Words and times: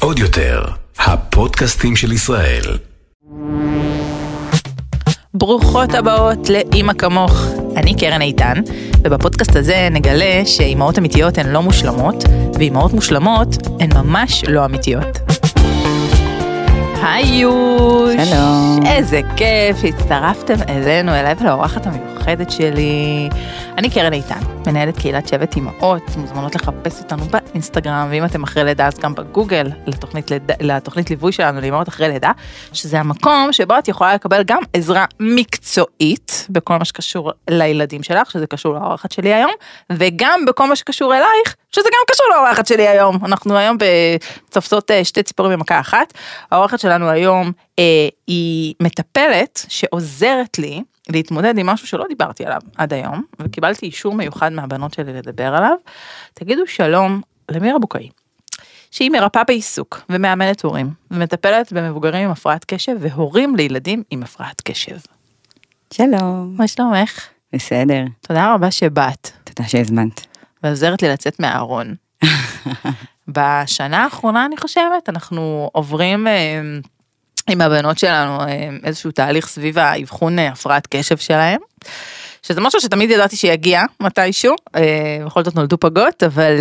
עוד 0.00 0.18
יותר, 0.18 0.64
הפודקאסטים 0.98 1.96
של 1.96 2.12
ישראל. 2.12 2.62
ברוכות 5.34 5.94
הבאות 5.94 6.48
לאימא 6.50 6.92
כמוך. 6.92 7.46
אני 7.76 7.94
קרן 7.94 8.22
איתן, 8.22 8.54
ובפודקאסט 9.04 9.56
הזה 9.56 9.88
נגלה 9.90 10.42
שאימהות 10.46 10.98
אמיתיות 10.98 11.38
הן 11.38 11.48
לא 11.48 11.62
מושלמות, 11.62 12.24
ואימהות 12.54 12.92
מושלמות 12.92 13.48
הן 13.80 13.88
ממש 13.94 14.44
לא 14.48 14.64
אמיתיות. 14.64 15.18
היי 17.02 17.26
יוש! 17.26 18.14
שלום. 18.28 18.80
איזה 18.86 19.20
כיף 19.36 19.76
שהצטרפתם 19.80 20.56
אלינו, 20.68 21.14
אליי 21.14 21.34
ולאורחת 21.40 21.86
המיוחדת 21.86 22.13
שלי. 22.48 23.28
אני 23.78 23.90
קרן 23.90 24.12
איתן, 24.12 24.40
מנהלת 24.66 24.98
קהילת 24.98 25.28
שבט 25.28 25.56
אימהות, 25.56 26.02
מוזמנות 26.16 26.54
לחפש 26.54 27.02
אותנו 27.02 27.24
באינסטגרם, 27.24 28.06
ואם 28.10 28.24
אתם 28.24 28.42
אחרי 28.42 28.64
לידה 28.64 28.86
אז 28.86 28.98
גם 28.98 29.14
בגוגל, 29.14 29.70
לתוכנית, 29.86 30.30
ליד... 30.30 30.50
לתוכנית 30.60 31.10
ליווי 31.10 31.32
שלנו 31.32 31.60
לאימהות 31.60 31.88
אחרי 31.88 32.08
לידה, 32.08 32.30
שזה 32.72 33.00
המקום 33.00 33.48
שבו 33.52 33.78
את 33.78 33.88
יכולה 33.88 34.14
לקבל 34.14 34.42
גם 34.46 34.62
עזרה 34.72 35.04
מקצועית 35.20 36.46
בכל 36.50 36.76
מה 36.76 36.84
שקשור 36.84 37.32
לילדים 37.50 38.02
שלך, 38.02 38.30
שזה 38.30 38.46
קשור 38.46 38.74
לאורחת 38.74 39.12
שלי 39.12 39.34
היום, 39.34 39.52
וגם 39.92 40.44
בכל 40.46 40.68
מה 40.68 40.76
שקשור 40.76 41.14
אלייך, 41.14 41.56
שזה 41.72 41.88
גם 41.92 42.14
קשור 42.14 42.26
לאורחת 42.34 42.66
שלי 42.66 42.88
היום. 42.88 43.18
אנחנו 43.24 43.56
היום 43.56 43.76
בצופסות 44.48 44.90
אה, 44.90 45.04
שתי 45.04 45.22
ציפורים 45.22 45.52
במכה 45.52 45.80
אחת. 45.80 46.14
האורחת 46.50 46.80
שלנו 46.80 47.10
היום 47.10 47.52
אה, 47.78 48.08
היא 48.26 48.74
מטפלת 48.82 49.66
שעוזרת 49.68 50.58
לי 50.58 50.82
להתמודד 51.08 51.58
עם 51.58 51.66
משהו 51.66 51.86
שלא 51.86 52.04
דיברתי 52.08 52.44
עליו 52.44 52.60
עד 52.76 52.92
היום, 52.92 53.22
וקיבלתי 53.38 53.86
אישור 53.86 54.14
מיוחד 54.14 54.52
מהבנות 54.52 54.94
שלי 54.94 55.12
לדבר 55.12 55.54
עליו. 55.54 55.76
תגידו 56.34 56.66
שלום 56.66 57.20
למירה 57.50 57.78
בוקאי, 57.78 58.08
שהיא 58.90 59.10
מרפאה 59.10 59.44
בעיסוק 59.44 60.00
ומאמנת 60.08 60.62
הורים, 60.62 60.90
ומטפלת 61.10 61.72
במבוגרים 61.72 62.24
עם 62.24 62.30
הפרעת 62.30 62.64
קשב 62.64 62.96
והורים 63.00 63.56
לילדים 63.56 64.02
עם 64.10 64.22
הפרעת 64.22 64.60
קשב. 64.60 64.96
שלום. 65.92 66.54
מה 66.56 66.68
שלומך? 66.68 67.26
בסדר, 67.52 68.04
תודה 68.20 68.54
רבה 68.54 68.70
שבאת, 68.70 69.30
תודה 69.44 69.68
שהזמנת. 69.68 70.26
ועוזרת 70.62 71.02
לי 71.02 71.08
לצאת 71.08 71.40
מהארון. 71.40 71.94
בשנה 73.28 74.04
האחרונה 74.04 74.46
אני 74.46 74.56
חושבת 74.56 75.08
אנחנו 75.08 75.70
עוברים 75.72 76.26
אה, 76.26 76.60
עם 77.50 77.60
הבנות 77.60 77.98
שלנו 77.98 78.40
אה, 78.40 78.68
איזשהו 78.84 79.10
תהליך 79.10 79.48
סביב 79.48 79.78
האבחון 79.78 80.38
אה, 80.38 80.48
הפרעת 80.48 80.86
קשב 80.90 81.16
שלהם. 81.16 81.60
שזה 82.42 82.60
משהו 82.60 82.80
שתמיד 82.80 83.10
ידעתי 83.10 83.36
שיגיע 83.36 83.82
מתישהו, 84.00 84.54
אה, 84.76 85.18
בכל 85.26 85.44
זאת 85.44 85.54
נולדו 85.54 85.78
פגות, 85.78 86.22
אבל 86.22 86.52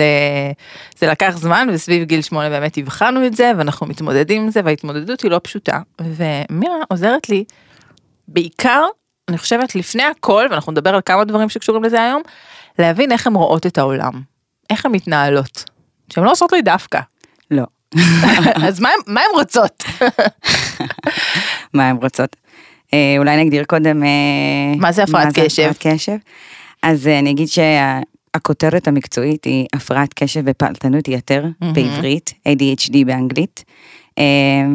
זה 0.97 1.07
לקח 1.07 1.33
זמן 1.37 1.67
וסביב 1.73 2.03
גיל 2.03 2.21
שמונה 2.21 2.49
באמת 2.49 2.77
הבחנו 2.77 3.25
את 3.25 3.35
זה 3.35 3.51
ואנחנו 3.57 3.87
מתמודדים 3.87 4.41
עם 4.41 4.49
זה 4.49 4.61
וההתמודדות 4.65 5.21
היא 5.21 5.31
לא 5.31 5.39
פשוטה. 5.43 5.79
ומירה 6.01 6.75
עוזרת 6.89 7.29
לי 7.29 7.43
בעיקר, 8.27 8.83
אני 9.29 9.37
חושבת 9.37 9.75
לפני 9.75 10.03
הכל, 10.03 10.47
ואנחנו 10.51 10.71
נדבר 10.71 10.95
על 10.95 11.01
כמה 11.05 11.23
דברים 11.23 11.49
שקשורים 11.49 11.83
לזה 11.83 12.03
היום, 12.03 12.21
להבין 12.79 13.11
איך 13.11 13.27
הן 13.27 13.35
רואות 13.35 13.65
את 13.65 13.77
העולם, 13.77 14.21
איך 14.69 14.85
הן 14.85 14.91
מתנהלות, 14.91 15.63
שהן 16.09 16.23
לא 16.23 16.31
עושות 16.31 16.51
לי 16.51 16.61
דווקא. 16.61 16.99
לא. 17.51 17.63
אז 18.67 18.79
מה, 18.79 18.89
הן- 18.89 19.13
מה 19.13 19.21
הן 19.21 19.39
רוצות? 19.39 19.83
מה 21.73 21.89
הן 21.89 21.95
רוצות? 21.95 22.35
אה, 22.93 23.15
אולי 23.17 23.43
נגדיר 23.43 23.63
קודם... 23.63 24.03
אה, 24.03 24.09
מה 24.77 24.91
זה 24.91 25.03
הפרעת 25.03 25.39
קשב? 25.39 25.61
הפרעת 25.63 25.77
קשב. 25.95 26.15
אז 26.83 27.07
אה, 27.07 27.19
אני 27.19 27.31
אגיד 27.31 27.47
שהכותרת 27.47 28.87
המקצועית 28.87 29.43
היא 29.43 29.65
הפרעת 29.73 30.13
קשב 30.13 30.41
ופעלתנות 30.45 31.07
יתר 31.07 31.45
מהמם. 31.61 31.73
בעברית, 31.73 32.33
ADHD 32.49 32.93
באנגלית, 33.05 33.63
אה, 34.17 34.23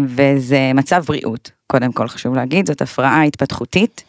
וזה 0.06 0.70
מצב 0.74 1.04
בריאות, 1.06 1.50
קודם 1.66 1.92
כל 1.92 2.08
חשוב 2.08 2.34
להגיד, 2.34 2.66
זאת 2.66 2.82
הפרעה 2.82 3.22
התפתחותית 3.22 4.04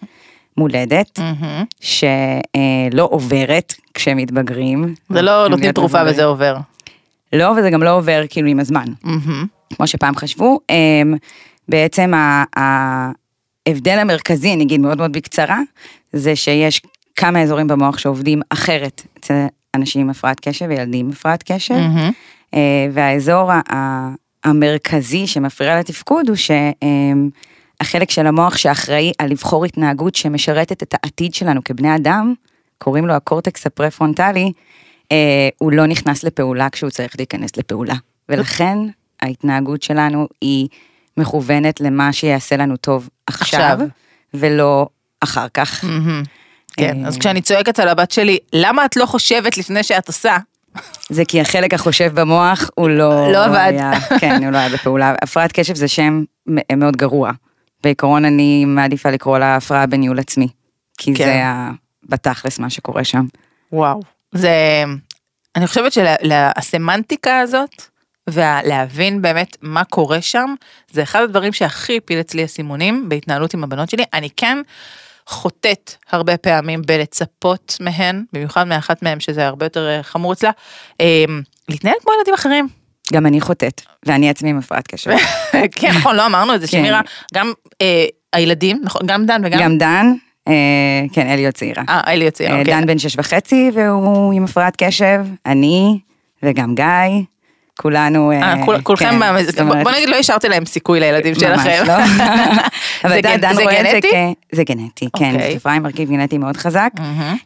מולדת, 0.58 1.20
מהמם. 1.20 1.64
שלא 1.82 3.08
עוברת 3.12 3.74
כשמתבגרים. 3.94 4.94
זה 5.10 5.22
לא 5.22 5.48
נותנים 5.48 5.72
תרופה. 5.72 6.02
וזה 6.08 6.24
עובר. 6.26 6.58
לא, 7.34 7.54
וזה 7.58 7.70
גם 7.70 7.84
לא 7.84 7.98
עובר 7.98 8.22
כאילו 8.30 8.48
עם 8.48 8.60
הזמן. 8.60 8.86
מהמם. 9.04 9.46
כמו 9.76 9.88
שפעם 9.88 10.16
חשבו, 10.16 10.60
אמ, 10.70 11.14
בעצם 11.70 12.12
ההבדל 12.56 14.00
המרכזי, 14.00 14.54
אני 14.54 14.64
אגיד 14.64 14.82
מאוד 14.82 14.98
מאוד 14.98 15.12
בקצרה, 15.12 15.60
זה 16.14 16.36
שיש 16.36 16.82
כמה 17.16 17.42
אזורים 17.42 17.68
במוח 17.68 17.98
שעובדים 17.98 18.42
אחרת 18.50 19.02
אצל 19.20 19.46
אנשים 19.76 20.02
עם 20.02 20.10
הפרעת 20.10 20.40
קשב 20.40 20.66
וילדים 20.70 21.06
עם 21.06 21.12
הפרעת 21.12 21.44
קשב. 21.52 21.76
אה, 22.54 22.88
והאזור 22.94 23.52
המרכזי 24.44 25.28
שמפריע 25.28 25.80
לתפקוד 25.80 26.30
הוא 26.30 26.36
שהחלק 26.36 28.12
של 28.12 28.28
המוח 28.28 28.58
שאחראי 28.58 29.12
על 29.18 29.30
לבחור 29.30 29.66
התנהגות 29.66 30.16
שמשרתת 30.16 30.84
את 30.84 30.94
העתיד 30.94 31.34
שלנו 31.34 31.64
כבני 31.64 31.96
אדם, 31.96 32.34
קוראים 32.78 33.08
לו 33.08 33.14
הקורטקס 33.14 33.66
הפרפרונטלי, 33.66 34.44
אה, 34.44 34.50
הוא 35.58 35.72
לא 35.72 35.86
נכנס 35.86 36.24
לפעולה 36.24 36.70
כשהוא 36.70 36.90
צריך 36.90 37.16
להיכנס 37.18 37.58
לפעולה. 37.58 37.96
ולכן 38.30 38.78
ההתנהגות 39.22 39.84
שלנו 39.84 40.28
היא 40.42 40.68
מכוונת 41.18 41.82
למה 41.82 42.14
שיעשה 42.14 42.58
לנו 42.58 42.78
טוב 42.78 43.10
עכשיו, 43.28 43.60
עכשיו. 43.60 43.88
ולא 44.34 44.88
אחר 45.22 45.48
כך. 45.54 45.84
מהמם. 45.84 46.24
כן, 46.78 47.04
אה, 47.04 47.08
אז 47.08 47.18
כשאני 47.18 47.42
צועקת 47.42 47.80
על 47.80 47.88
הבת 47.88 48.12
שלי, 48.12 48.38
למה 48.54 48.86
את 48.86 48.96
לא 48.96 49.06
חושבת 49.06 49.58
לפני 49.58 49.84
שאת 49.84 50.08
עושה? 50.08 50.38
זה 51.10 51.26
כי 51.26 51.42
החלק 51.42 51.74
החושב 51.74 52.20
במוח 52.20 52.70
הוא 52.76 52.90
לא... 52.90 53.32
לא 53.32 53.46
עבד. 53.46 53.72
היה, 53.72 53.92
כן, 54.20 54.44
הוא 54.44 54.52
לא 54.52 54.58
היה 54.58 54.70
בפעולה. 54.70 55.14
הפרעת 55.22 55.52
קשב 55.52 55.76
זה 55.76 55.88
שם 55.88 56.24
מאוד 56.78 56.96
גרוע. 56.96 57.32
בעיקרון 57.84 58.26
אני 58.26 58.66
מעדיפה 58.66 59.10
לקרוא 59.10 59.38
לה 59.38 59.56
הפרעה 59.56 59.86
בניהול 59.86 60.20
עצמי. 60.20 60.48
כי 60.98 61.16
כן. 61.16 61.26
זה 61.26 61.44
בתכלס 62.10 62.60
מה 62.60 62.70
שקורה 62.70 63.04
שם. 63.04 63.26
וואו. 63.72 64.02
זה, 64.32 64.84
אני 65.56 65.68
חושבת 65.68 65.94
שהסמנטיקה 65.94 67.40
הזאת, 67.40 67.82
ולהבין 68.30 69.22
באמת 69.22 69.58
מה 69.62 69.84
קורה 69.84 70.22
שם, 70.22 70.56
זה 70.92 71.04
אחד 71.04 71.22
הדברים 71.22 71.54
שהכי 71.54 71.98
הפיל 71.98 72.20
אצלי 72.20 72.44
הסימונים 72.44 73.10
בהתנהלות 73.10 73.54
עם 73.54 73.64
הבנות 73.64 73.90
שלי. 73.90 74.04
אני 74.14 74.30
כן 74.38 74.58
חוטאת 75.28 75.96
הרבה 76.12 76.38
פעמים 76.38 76.82
בלצפות 76.82 77.78
מהן, 77.80 78.24
במיוחד 78.34 78.68
מאחת 78.68 79.04
מהן 79.04 79.20
שזה 79.20 79.48
הרבה 79.48 79.66
יותר 79.66 79.90
אה, 79.90 80.04
חמור 80.04 80.34
אצלה, 80.34 80.52
אה, 81.02 81.26
להתנהל 81.70 81.96
כמו 82.02 82.14
ילדים 82.18 82.34
אחרים. 82.34 82.68
גם 83.14 83.26
אני 83.26 83.42
חוטאת, 83.42 83.82
ואני 84.06 84.30
עצמי 84.30 84.50
עם 84.50 84.58
הפרעת 84.58 84.88
קשב. 84.88 85.12
כן, 85.76 85.92
נכון, 85.96 86.16
לא 86.16 86.26
אמרנו 86.26 86.56
את 86.56 86.62
זה, 86.62 86.68
כן. 86.68 86.78
שמירה, 86.78 87.02
גם 87.34 87.54
אה, 87.82 88.06
הילדים, 88.34 88.82
נכון, 88.84 89.02
גם 89.06 89.26
דן 89.26 89.42
וגם, 89.46 89.60
גם 89.60 89.78
דן, 89.78 90.14
כן, 91.14 91.28
אליו 91.30 91.52
צעירה. 91.54 91.84
אה, 91.90 92.02
אלי 92.08 92.26
יוצא, 92.26 92.44
אה, 92.44 92.60
אוקיי. 92.60 92.74
דן 92.74 92.86
בן 92.86 93.00
שש 93.00 93.16
וחצי 93.20 93.72
והוא 93.74 94.34
עם 94.34 94.44
הפרעת 94.44 94.74
קשב, 94.78 95.26
אני 95.46 96.00
וגם 96.44 96.76
גיא, 96.76 96.86
כולנו... 97.80 98.32
אה, 98.32 98.54
אה, 98.54 98.66
כולכם, 98.84 99.06
כן, 99.06 99.16
אומרת, 99.16 99.84
בוא 99.84 99.92
נגיד 99.92 100.10
לא 100.10 100.16
השארתי 100.16 100.50
להם 100.50 100.66
סיכוי 100.66 101.00
לילדים 101.00 101.34
ממש 101.34 101.42
שלכם. 101.44 101.84
לא. 101.88 101.94
אבל 103.04 103.14
זה 103.14 103.22
דן- 103.22 103.54
זה 103.54 103.64
רואה 103.64 103.82
את 103.82 103.86
גנטי? 103.96 104.08
כ- 104.12 104.56
זה 104.56 104.64
גנטי, 104.64 105.08
כן. 105.18 105.32
זו 105.40 105.54
תופעה 105.54 105.74
עם 105.76 105.84
מרכיב 105.84 106.10
גנטי 106.10 106.38
מאוד 106.38 106.58
חזק. 106.58 106.90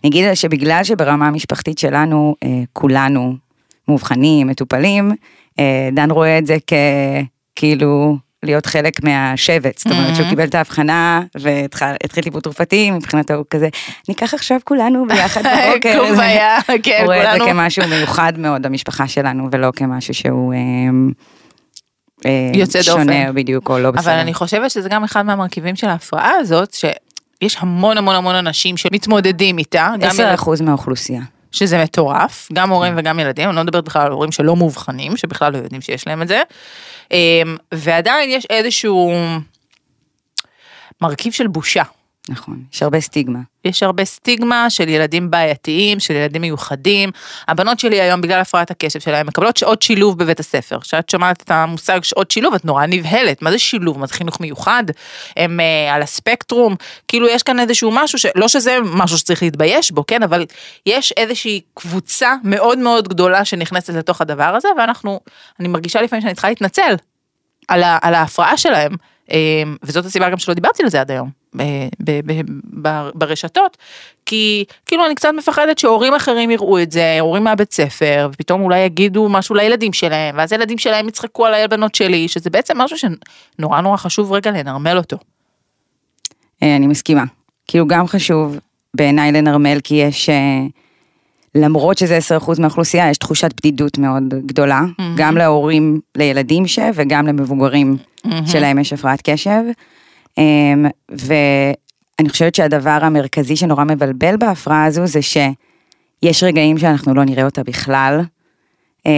אגיד 0.05 0.33
שבגלל 0.33 0.83
שברמה 0.83 1.27
המשפחתית 1.27 1.77
שלנו, 1.77 2.35
אה, 2.43 2.49
כולנו 2.73 3.35
מאובחנים, 3.87 4.47
מטופלים, 4.47 5.11
אה, 5.59 5.89
דן 5.91 6.11
רואה 6.11 6.37
את 6.37 6.45
זה 6.45 6.57
ככאילו 7.55 8.15
להיות 8.43 8.65
חלק 8.65 9.03
מהשבט, 9.03 9.77
זאת 9.77 9.91
אומרת 9.91 10.15
שהוא 10.15 10.25
Mhm. 10.25 10.29
קיבל 10.29 10.43
את 10.43 10.55
ההבחנה 10.55 11.21
והתחיל 11.39 12.23
טיפול 12.23 12.41
תרופתי, 12.41 12.91
מבחינתו 12.91 13.33
הוא 13.33 13.45
כזה, 13.49 13.69
ניקח 14.09 14.33
עכשיו 14.33 14.59
כולנו 14.63 15.05
ביחד 15.07 15.41
בבוקר. 15.71 15.79
כן, 15.83 15.97
הוא 15.97 16.15
רואה 17.05 17.23
את 17.23 17.31
זה 17.33 17.39
כולנו. 17.39 17.45
כמשהו 17.45 17.87
מיוחד 17.87 18.33
מאוד 18.37 18.61
במשפחה 18.61 19.07
שלנו, 19.07 19.47
ולא 19.51 19.71
כמשהו 19.75 20.13
שהוא... 20.13 20.53
אה, 20.53 20.59
אה, 22.25 22.51
יוצא 22.53 22.79
דופן. 22.79 22.91
שונה 22.91 23.31
בדיוק, 23.33 23.69
או 23.69 23.79
לא 23.79 23.91
בסדר. 23.91 24.11
אבל 24.11 24.19
אני 24.19 24.33
חושבת 24.33 24.71
שזה 24.71 24.89
גם 24.89 25.03
אחד 25.03 25.25
מהמרכיבים 25.25 25.75
של 25.75 25.87
ההפרעה 25.87 26.31
הזאת, 26.39 26.73
שיש 26.73 27.57
המון 27.59 27.97
המון 27.97 28.15
המון 28.15 28.35
אנשים 28.35 28.77
שמתמודדים 28.77 29.57
איתה, 29.57 29.89
גם 29.99 30.09
10% 30.35 30.61
מהאוכלוסייה. 30.63 31.21
שזה 31.53 31.83
מטורף, 31.83 32.49
גם 32.53 32.69
הורים 32.69 32.93
וגם 32.97 33.19
ילדים, 33.19 33.49
אני 33.49 33.55
לא 33.55 33.63
מדברת 33.63 33.83
בכלל 33.83 34.05
על 34.05 34.11
הורים 34.11 34.31
שלא 34.31 34.55
מאובחנים, 34.55 35.17
שבכלל 35.17 35.53
לא 35.53 35.57
יודעים 35.57 35.81
שיש 35.81 36.07
להם 36.07 36.21
את 36.21 36.27
זה, 36.27 36.41
אמ, 37.11 37.57
ועדיין 37.73 38.29
יש 38.29 38.45
איזשהו 38.49 39.13
מרכיב 41.01 41.33
של 41.33 41.47
בושה 41.47 41.83
נכון, 42.29 42.63
יש 42.73 42.83
הרבה 42.83 42.99
סטיגמה. 42.99 43.39
יש 43.65 43.83
הרבה 43.83 44.05
סטיגמה 44.05 44.69
של 44.69 44.89
ילדים 44.89 45.31
בעייתיים, 45.31 45.99
של 45.99 46.13
ילדים 46.13 46.41
מיוחדים. 46.41 47.11
הבנות 47.47 47.79
שלי 47.79 48.01
היום, 48.01 48.21
בגלל 48.21 48.39
הפרעת 48.39 48.71
הקשב 48.71 48.99
שלהם, 48.99 49.27
מקבלות 49.27 49.57
שעות 49.57 49.81
שילוב 49.81 50.17
בבית 50.17 50.39
הספר. 50.39 50.79
כשאת 50.79 51.09
שומעת 51.09 51.41
את 51.41 51.51
המושג 51.51 52.03
שעות 52.03 52.31
שילוב, 52.31 52.53
את 52.53 52.65
נורא 52.65 52.85
נבהלת. 52.85 53.41
מה 53.41 53.51
זה 53.51 53.59
שילוב? 53.59 53.99
מה 53.99 54.05
זה 54.05 54.13
חינוך 54.13 54.41
מיוחד? 54.41 54.83
הם 55.37 55.59
uh, 55.59 55.93
על 55.93 56.01
הספקטרום. 56.01 56.75
כאילו, 57.07 57.27
יש 57.27 57.43
כאן 57.43 57.59
איזשהו 57.59 57.91
משהו, 57.93 58.19
ש... 58.19 58.25
לא 58.35 58.47
שזה 58.47 58.77
משהו 58.83 59.17
שצריך 59.17 59.43
להתבייש 59.43 59.91
בו, 59.91 60.05
כן? 60.05 60.23
אבל 60.23 60.45
יש 60.85 61.13
איזושהי 61.17 61.61
קבוצה 61.73 62.35
מאוד 62.43 62.79
מאוד 62.79 63.07
גדולה 63.07 63.45
שנכנסת 63.45 63.89
לתוך 63.89 64.21
הדבר 64.21 64.43
הזה, 64.55 64.67
ואנחנו, 64.77 65.19
אני 65.59 65.67
מרגישה 65.67 66.01
לפעמים 66.01 66.21
שאני 66.21 66.33
צריכה 66.33 66.49
להתנצל 66.49 66.95
על, 67.67 67.83
ה... 67.83 67.97
על 68.01 68.13
ההפרעה 68.13 68.57
שלהם. 68.57 68.95
אה, 69.31 69.63
וזאת 69.83 70.05
הסיבה 70.05 70.29
גם 70.29 70.37
שלא 70.37 70.53
דיברתי 70.53 70.83
על 70.83 70.89
זה 70.89 71.01
עד 71.01 71.11
היום. 71.11 71.42
ברשתות, 73.13 73.77
כי 74.25 74.65
כאילו 74.85 75.05
אני 75.05 75.15
קצת 75.15 75.29
מפחדת 75.37 75.79
שהורים 75.79 76.13
אחרים 76.13 76.51
יראו 76.51 76.81
את 76.81 76.91
זה, 76.91 77.17
הורים 77.19 77.43
מהבית 77.43 77.73
ספר, 77.73 78.29
ופתאום 78.33 78.61
אולי 78.61 78.79
יגידו 78.79 79.29
משהו 79.29 79.55
לילדים 79.55 79.93
שלהם, 79.93 80.35
ואז 80.37 80.51
הילדים 80.51 80.77
שלהם 80.77 81.07
יצחקו 81.07 81.45
על 81.45 81.53
הבנות 81.53 81.95
שלי, 81.95 82.27
שזה 82.27 82.49
בעצם 82.49 82.77
משהו 82.77 82.97
שנורא 82.97 83.81
נורא 83.81 83.97
חשוב 83.97 84.31
רגע 84.31 84.51
לנרמל 84.51 84.97
אותו. 84.97 85.17
אה, 86.63 86.75
אני 86.75 86.87
מסכימה. 86.87 87.23
כאילו 87.67 87.87
גם 87.87 88.07
חשוב 88.07 88.57
בעיניי 88.93 89.31
לנרמל, 89.31 89.77
כי 89.83 89.95
יש, 89.95 90.29
אה, 90.29 90.61
למרות 91.55 91.97
שזה 91.97 92.17
10% 92.17 92.59
מהאוכלוסייה, 92.59 93.09
יש 93.09 93.17
תחושת 93.17 93.53
בדידות 93.57 93.97
מאוד 93.97 94.23
גדולה, 94.45 94.81
mm-hmm. 94.81 95.03
גם 95.17 95.37
להורים 95.37 95.99
לילדים 96.15 96.67
ש... 96.67 96.79
וגם 96.93 97.27
למבוגרים 97.27 97.97
mm-hmm. 97.97 98.29
שלהם 98.45 98.79
יש 98.79 98.93
הפרעת 98.93 99.21
קשב. 99.23 99.61
אמ, 100.37 100.85
ואני 101.11 102.29
חושבת 102.29 102.55
שהדבר 102.55 102.99
המרכזי 103.01 103.55
שנורא 103.55 103.83
מבלבל 103.83 104.37
בהפרעה 104.37 104.85
הזו 104.85 105.05
זה 105.05 105.21
שיש 105.21 106.43
רגעים 106.43 106.77
שאנחנו 106.77 107.13
לא 107.13 107.23
נראה 107.23 107.45
אותה 107.45 107.63
בכלל, 107.63 108.21
אה, 109.07 109.11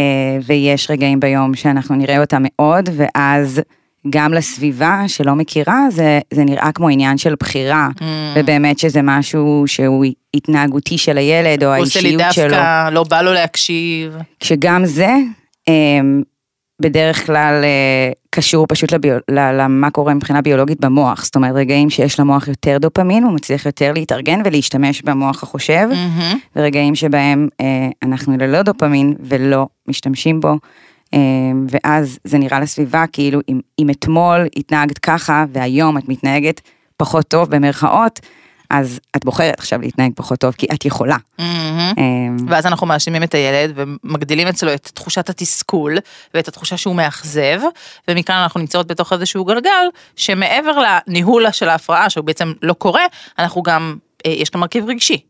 ויש 0.46 0.90
רגעים 0.90 1.20
ביום 1.20 1.56
שאנחנו 1.56 1.96
נראה 1.96 2.22
אותה 2.22 2.38
מאוד, 2.42 2.90
ואז 2.96 3.62
גם 4.10 4.34
לסביבה 4.34 5.04
שלא 5.08 5.36
מכירה, 5.36 5.80
זה, 5.90 6.20
זה 6.34 6.44
נראה 6.44 6.72
כמו 6.72 6.90
עניין 6.90 7.18
של 7.18 7.36
בחירה, 7.40 7.90
mm. 8.00 8.04
ובאמת 8.36 8.80
שזה 8.80 9.02
משהו 9.04 9.64
שהוא 9.68 10.06
התנהגותי 10.34 10.98
של 10.98 11.18
הילד, 11.18 11.64
או 11.64 11.70
האישיות 11.70 12.04
שלו. 12.04 12.20
הוא 12.20 12.30
עושה 12.30 12.48
לי 12.48 12.48
דווקא, 12.48 12.90
לא 12.90 13.04
בא 13.04 13.22
לו 13.22 13.34
להקשיב. 13.34 14.18
כשגם 14.40 14.86
זה, 14.86 15.16
אמ, 15.68 16.22
בדרך 16.82 17.26
כלל 17.26 17.62
אה, 17.64 18.12
קשור 18.30 18.66
פשוט 18.68 18.92
לביול... 18.92 19.20
למה 19.32 19.92
קורה 19.92 20.14
מבחינה 20.14 20.42
ביולוגית 20.42 20.80
במוח, 20.80 21.26
זאת 21.26 21.36
אומרת 21.36 21.56
רגעים 21.56 21.90
שיש 21.90 22.20
למוח 22.20 22.48
יותר 22.48 22.78
דופמין, 22.78 23.24
הוא 23.24 23.34
מצליח 23.34 23.66
יותר 23.66 23.94
להתארגן 23.94 24.42
ולהשתמש 24.46 25.02
במוח 25.02 25.44
החושב, 25.44 25.88
mm-hmm. 25.92 26.36
ורגעים 26.56 26.96
שבהם 26.96 27.48
אה, 27.62 27.90
אנחנו 28.04 28.38
ללא 28.38 28.62
דופמין 28.62 29.16
ולא 29.20 29.68
משתמשים 29.88 30.40
בו, 30.40 30.58
אה, 31.14 31.20
ואז 31.70 32.20
זה 32.24 32.38
נראה 32.38 32.60
לסביבה 32.60 33.06
כאילו 33.12 33.40
אם, 33.50 33.60
אם 33.80 33.90
אתמול 33.90 34.48
התנהגת 34.56 34.98
ככה 34.98 35.46
והיום 35.54 35.98
את 35.98 36.10
מתנהגת 36.10 36.62
פחות 36.98 37.28
טוב 37.28 37.50
במרכאות, 37.50 38.20
אז 38.70 39.00
את 39.16 39.26
בוחרת 39.26 39.60
עכשיו 39.60 39.82
להתנהג 39.82 40.12
פחות 40.16 40.40
טוב 40.40 40.54
כי 40.58 40.68
את 40.74 40.86
יכולה. 40.86 41.18
Mm-hmm. 41.40 41.44
ואז 42.48 42.66
אנחנו 42.66 42.88
מאשימים 42.88 43.24
את 43.24 43.34
הילד 43.34 43.74
ומגדילים 43.76 44.48
אצלו 44.48 44.74
את 44.74 44.92
תחושת 44.94 45.30
התסכול 45.30 45.98
ואת 46.34 46.48
התחושה 46.48 46.78
שהוא 46.78 46.96
מאכזב, 46.96 47.62
ומכאן 48.08 48.36
אנחנו 48.36 48.60
נמצאות 48.60 48.88
בתוך 48.88 49.14
איזשהו 49.14 49.46
גלגל 49.46 49.86
שמעבר 50.16 50.84
לניהול 51.08 51.52
של 51.52 51.70
ההפרעה 51.70 52.10
שהוא 52.10 52.26
בעצם 52.26 52.54
לא 52.62 52.74
קורה, 52.74 53.04
אנחנו 53.40 53.64
גם, 53.64 53.96
אה, 54.26 54.32
יש 54.32 54.52
גם 54.52 54.60
מרכיב 54.60 54.86
רגשי 54.88 55.22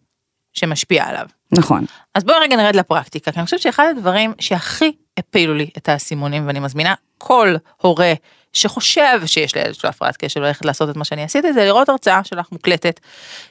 שמשפיע 0.54 1.06
עליו. 1.06 1.26
נכון. 1.52 1.86
אז 2.16 2.24
בואי 2.24 2.38
רגע 2.42 2.56
נרד 2.56 2.76
לפרקטיקה, 2.76 3.32
כי 3.32 3.40
אני 3.40 3.46
חושבת 3.46 3.62
שאחד 3.62 3.86
הדברים 3.90 4.34
שהכי 4.40 4.92
הפילו 5.18 5.54
לי 5.54 5.70
את 5.78 5.90
האסימונים 5.90 6.48
ואני 6.48 6.60
מזמינה 6.60 6.94
כל 7.18 7.56
הורה 7.82 8.14
שחושב 8.56 9.20
שיש 9.26 9.56
לילד 9.56 9.76
שלו 9.76 9.90
הפרעת 9.90 10.18
קשב 10.18 10.40
ללכת 10.40 10.66
לעשות 10.66 10.90
את 10.90 10.96
מה 10.96 11.06
שאני 11.06 11.24
עשיתי, 11.24 11.54
זה 11.54 11.66
לראות 11.66 11.90
הרצאה 11.90 12.24
שלך 12.24 12.48
מוקלטת, 12.52 13.00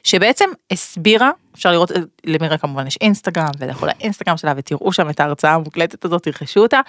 שבעצם 0.03 0.45
הסבירה, 0.71 1.31
אפשר 1.55 1.71
לראות, 1.71 1.91
למירה 2.25 2.57
כמובן 2.57 2.87
יש 2.87 2.97
אינסטגרם, 3.01 3.51
ולכו 3.59 3.85
לאינסטגרם 3.85 4.37
שלה 4.37 4.53
ותראו 4.57 4.93
שם 4.93 5.09
את 5.09 5.19
ההרצאה 5.19 5.53
המוקלטת 5.53 6.05
הזאת, 6.05 6.23
תרכשו 6.23 6.59
אותה. 6.59 6.79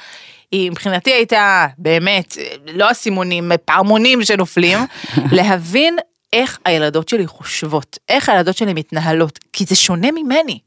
היא 0.52 0.70
מבחינתי 0.70 1.12
הייתה 1.12 1.66
באמת, 1.78 2.36
לא 2.66 2.90
אסימונים, 2.90 3.52
פעמונים 3.64 4.24
שנופלים, 4.24 4.78
להבין 5.36 5.96
איך 6.32 6.58
הילדות 6.64 7.08
שלי 7.08 7.26
חושבות, 7.26 7.98
איך 8.08 8.28
הילדות 8.28 8.56
שלי 8.56 8.74
מתנהלות, 8.74 9.38
כי 9.52 9.64
זה 9.64 9.76
שונה 9.76 10.08
ממני. 10.10 10.58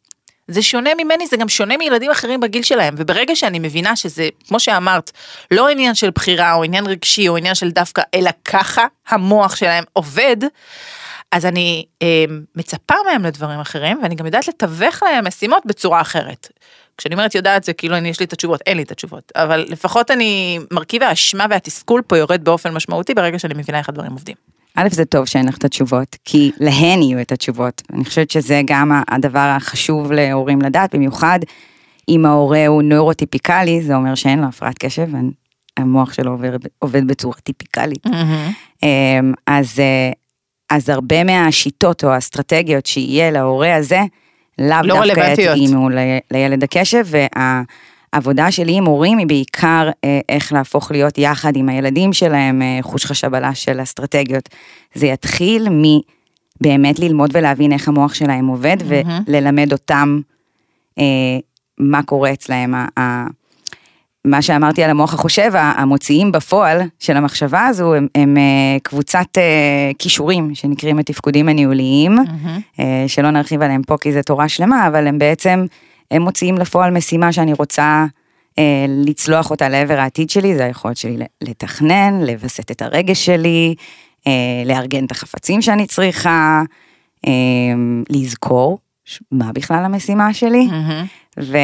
זה 0.50 0.62
שונה 0.62 0.90
ממני, 0.98 1.28
זה 1.28 1.38
גם 1.38 1.50
שונה 1.50 1.78
מילדים 1.78 2.12
אחרים 2.12 2.40
בגיל 2.40 2.64
שלהם, 2.64 2.96
וברגע 2.98 3.36
שאני 3.36 3.60
מבינה 3.60 3.96
שזה, 3.96 4.30
כמו 4.48 4.60
שאמרת, 4.60 5.12
לא 5.52 5.70
עניין 5.70 5.96
של 5.96 6.10
בחירה 6.10 6.54
או 6.54 6.64
עניין 6.64 6.88
רגשי 6.88 7.28
או 7.28 7.38
עניין 7.38 7.56
של 7.56 7.72
דווקא, 7.72 8.02
אלא 8.14 8.30
ככה 8.46 8.86
המוח 9.10 9.56
שלהם 9.56 9.84
עובד, 9.94 10.38
אז 11.32 11.46
אני 11.46 11.86
אה, 12.02 12.26
מצפה 12.56 12.96
מהם 13.06 13.26
לדברים 13.26 13.60
אחרים, 13.60 14.00
ואני 14.04 14.16
גם 14.16 14.26
יודעת 14.26 14.48
לתווך 14.48 15.04
להם 15.04 15.28
משימות 15.28 15.66
בצורה 15.66 16.02
אחרת. 16.02 16.48
כשאני 16.98 17.16
אומרת 17.16 17.36
יודעת 17.36 17.64
זה 17.64 17.74
כאילו 17.74 17.98
אני 17.98 18.10
יש 18.10 18.20
לי 18.20 18.26
את 18.26 18.34
התשובות, 18.34 18.62
אין 18.66 18.78
לי 18.78 18.84
את 18.84 18.92
התשובות, 18.92 19.32
אבל 19.36 19.66
לפחות 19.68 20.12
אני, 20.12 20.60
מרכיב 20.72 21.04
האשמה 21.04 21.46
והתסכול 21.50 22.02
פה 22.08 22.18
יורד 22.18 22.44
באופן 22.44 22.74
משמעותי 22.74 23.14
ברגע 23.14 23.40
שאני 23.40 23.54
מבינה 23.58 23.80
איך 23.80 23.90
הדברים 23.90 24.12
עובדים. 24.12 24.36
א', 24.80 24.88
זה 24.92 25.06
טוב 25.06 25.26
שאין 25.26 25.48
לך 25.48 25.58
את 25.58 25.66
התשובות, 25.66 26.18
כי 26.26 26.52
להן 26.60 27.02
יהיו 27.02 27.22
את 27.22 27.32
התשובות. 27.32 27.82
אני 27.94 28.06
חושבת 28.06 28.32
שזה 28.32 28.62
גם 28.66 28.92
הדבר 29.08 29.54
החשוב 29.58 30.12
להורים 30.12 30.62
לדעת, 30.62 30.96
במיוחד 30.96 31.40
אם 32.10 32.26
ההורה 32.26 32.68
הוא 32.68 32.82
נוירוטיפיקלי, 32.82 33.82
זה 33.82 33.96
אומר 33.96 34.16
שאין 34.16 34.40
לו 34.40 34.48
הפרעת 34.48 34.78
קשב, 34.78 35.08
המוח 35.78 36.14
שלו 36.14 36.32
עובד, 36.32 36.52
עובד 36.80 37.08
בצורה 37.08 37.36
טיפיקלית. 37.44 38.08
Mm-hmm. 38.08 38.86
אז, 39.48 39.80
אה, 39.80 40.12
אז 40.70 40.90
הרבה 40.90 41.24
מהשיטות 41.24 42.04
או 42.04 42.10
האסטרטגיות 42.10 42.86
שיהיה 42.86 43.32
להורה 43.32 43.76
הזה, 43.76 44.02
לאו 44.60 44.78
לא 44.84 45.06
דווקא 45.06 45.34
יתאימו 45.38 45.90
לילד 46.32 46.64
הקשב, 46.64 47.06
וה... 47.06 47.62
העבודה 48.14 48.52
שלי 48.52 48.78
עם 48.78 48.86
הורים 48.86 49.18
היא 49.18 49.28
בעיקר 49.28 49.90
אה, 50.04 50.20
איך 50.30 50.54
להפוך 50.54 50.92
להיות 50.92 51.18
יחד 51.18 51.56
עם 51.56 51.70
הילדים 51.70 52.14
שלהם 52.14 52.62
אה, 52.62 52.80
חוש 52.82 53.06
חשבלה 53.06 53.56
של 53.56 53.82
אסטרטגיות. 53.84 54.50
זה 54.94 55.08
יתחיל 55.08 55.68
מבאמת 55.70 57.00
ללמוד 57.00 57.30
ולהבין 57.34 57.72
איך 57.72 57.88
המוח 57.88 58.14
שלהם 58.14 58.48
עובד 58.48 58.78
mm-hmm. 58.80 59.12
וללמד 59.28 59.72
אותם 59.72 60.20
אה, 61.00 61.04
מה 61.78 62.04
קורה 62.04 62.34
אצלהם. 62.34 62.76
ה, 62.76 63.28
מה 64.26 64.42
שאמרתי 64.42 64.84
על 64.84 64.90
המוח 64.90 65.14
החושב, 65.14 65.52
המוציאים 65.56 66.32
בפועל 66.32 66.82
של 67.00 67.18
המחשבה 67.18 67.66
הזו 67.66 67.94
הם, 67.94 68.08
הם 68.16 68.38
אה, 68.38 68.78
קבוצת 68.84 69.38
אה, 69.38 69.92
כישורים 70.00 70.56
שנקראים 70.56 71.00
התפקודים 71.00 71.50
הניהוליים, 71.50 72.18
mm-hmm. 72.20 72.82
שלא 73.08 73.32
נרחיב 73.32 73.62
עליהם 73.62 73.82
פה 73.84 73.98
כי 74.02 74.12
זה 74.12 74.24
תורה 74.24 74.50
שלמה, 74.50 74.88
אבל 74.88 75.08
הם 75.08 75.20
בעצם 75.20 75.66
הם 76.12 76.22
מוציאים 76.22 76.58
לפועל 76.58 76.92
משימה 76.92 77.34
שאני 77.34 77.54
רוצה 77.54 78.06
אה, 78.60 78.86
לצלוח 79.06 79.52
אותה 79.52 79.70
לעבר 79.70 80.00
העתיד 80.00 80.30
שלי, 80.30 80.56
זה 80.56 80.66
היכולת 80.66 80.98
שלי 80.98 81.18
לתכנן, 81.42 82.22
לווסת 82.26 82.72
את 82.72 82.82
הרגש 82.82 83.26
שלי, 83.26 83.76
אה, 84.28 84.32
לארגן 84.66 85.06
את 85.06 85.12
החפצים 85.12 85.62
שאני 85.62 85.88
צריכה, 85.88 86.62
אה, 87.28 87.32
לזכור 88.10 88.80
מה 89.32 89.52
בכלל 89.54 89.86
המשימה 89.86 90.34
שלי. 90.34 90.68
Mm-hmm. 90.70 91.40
ו... 91.40 91.58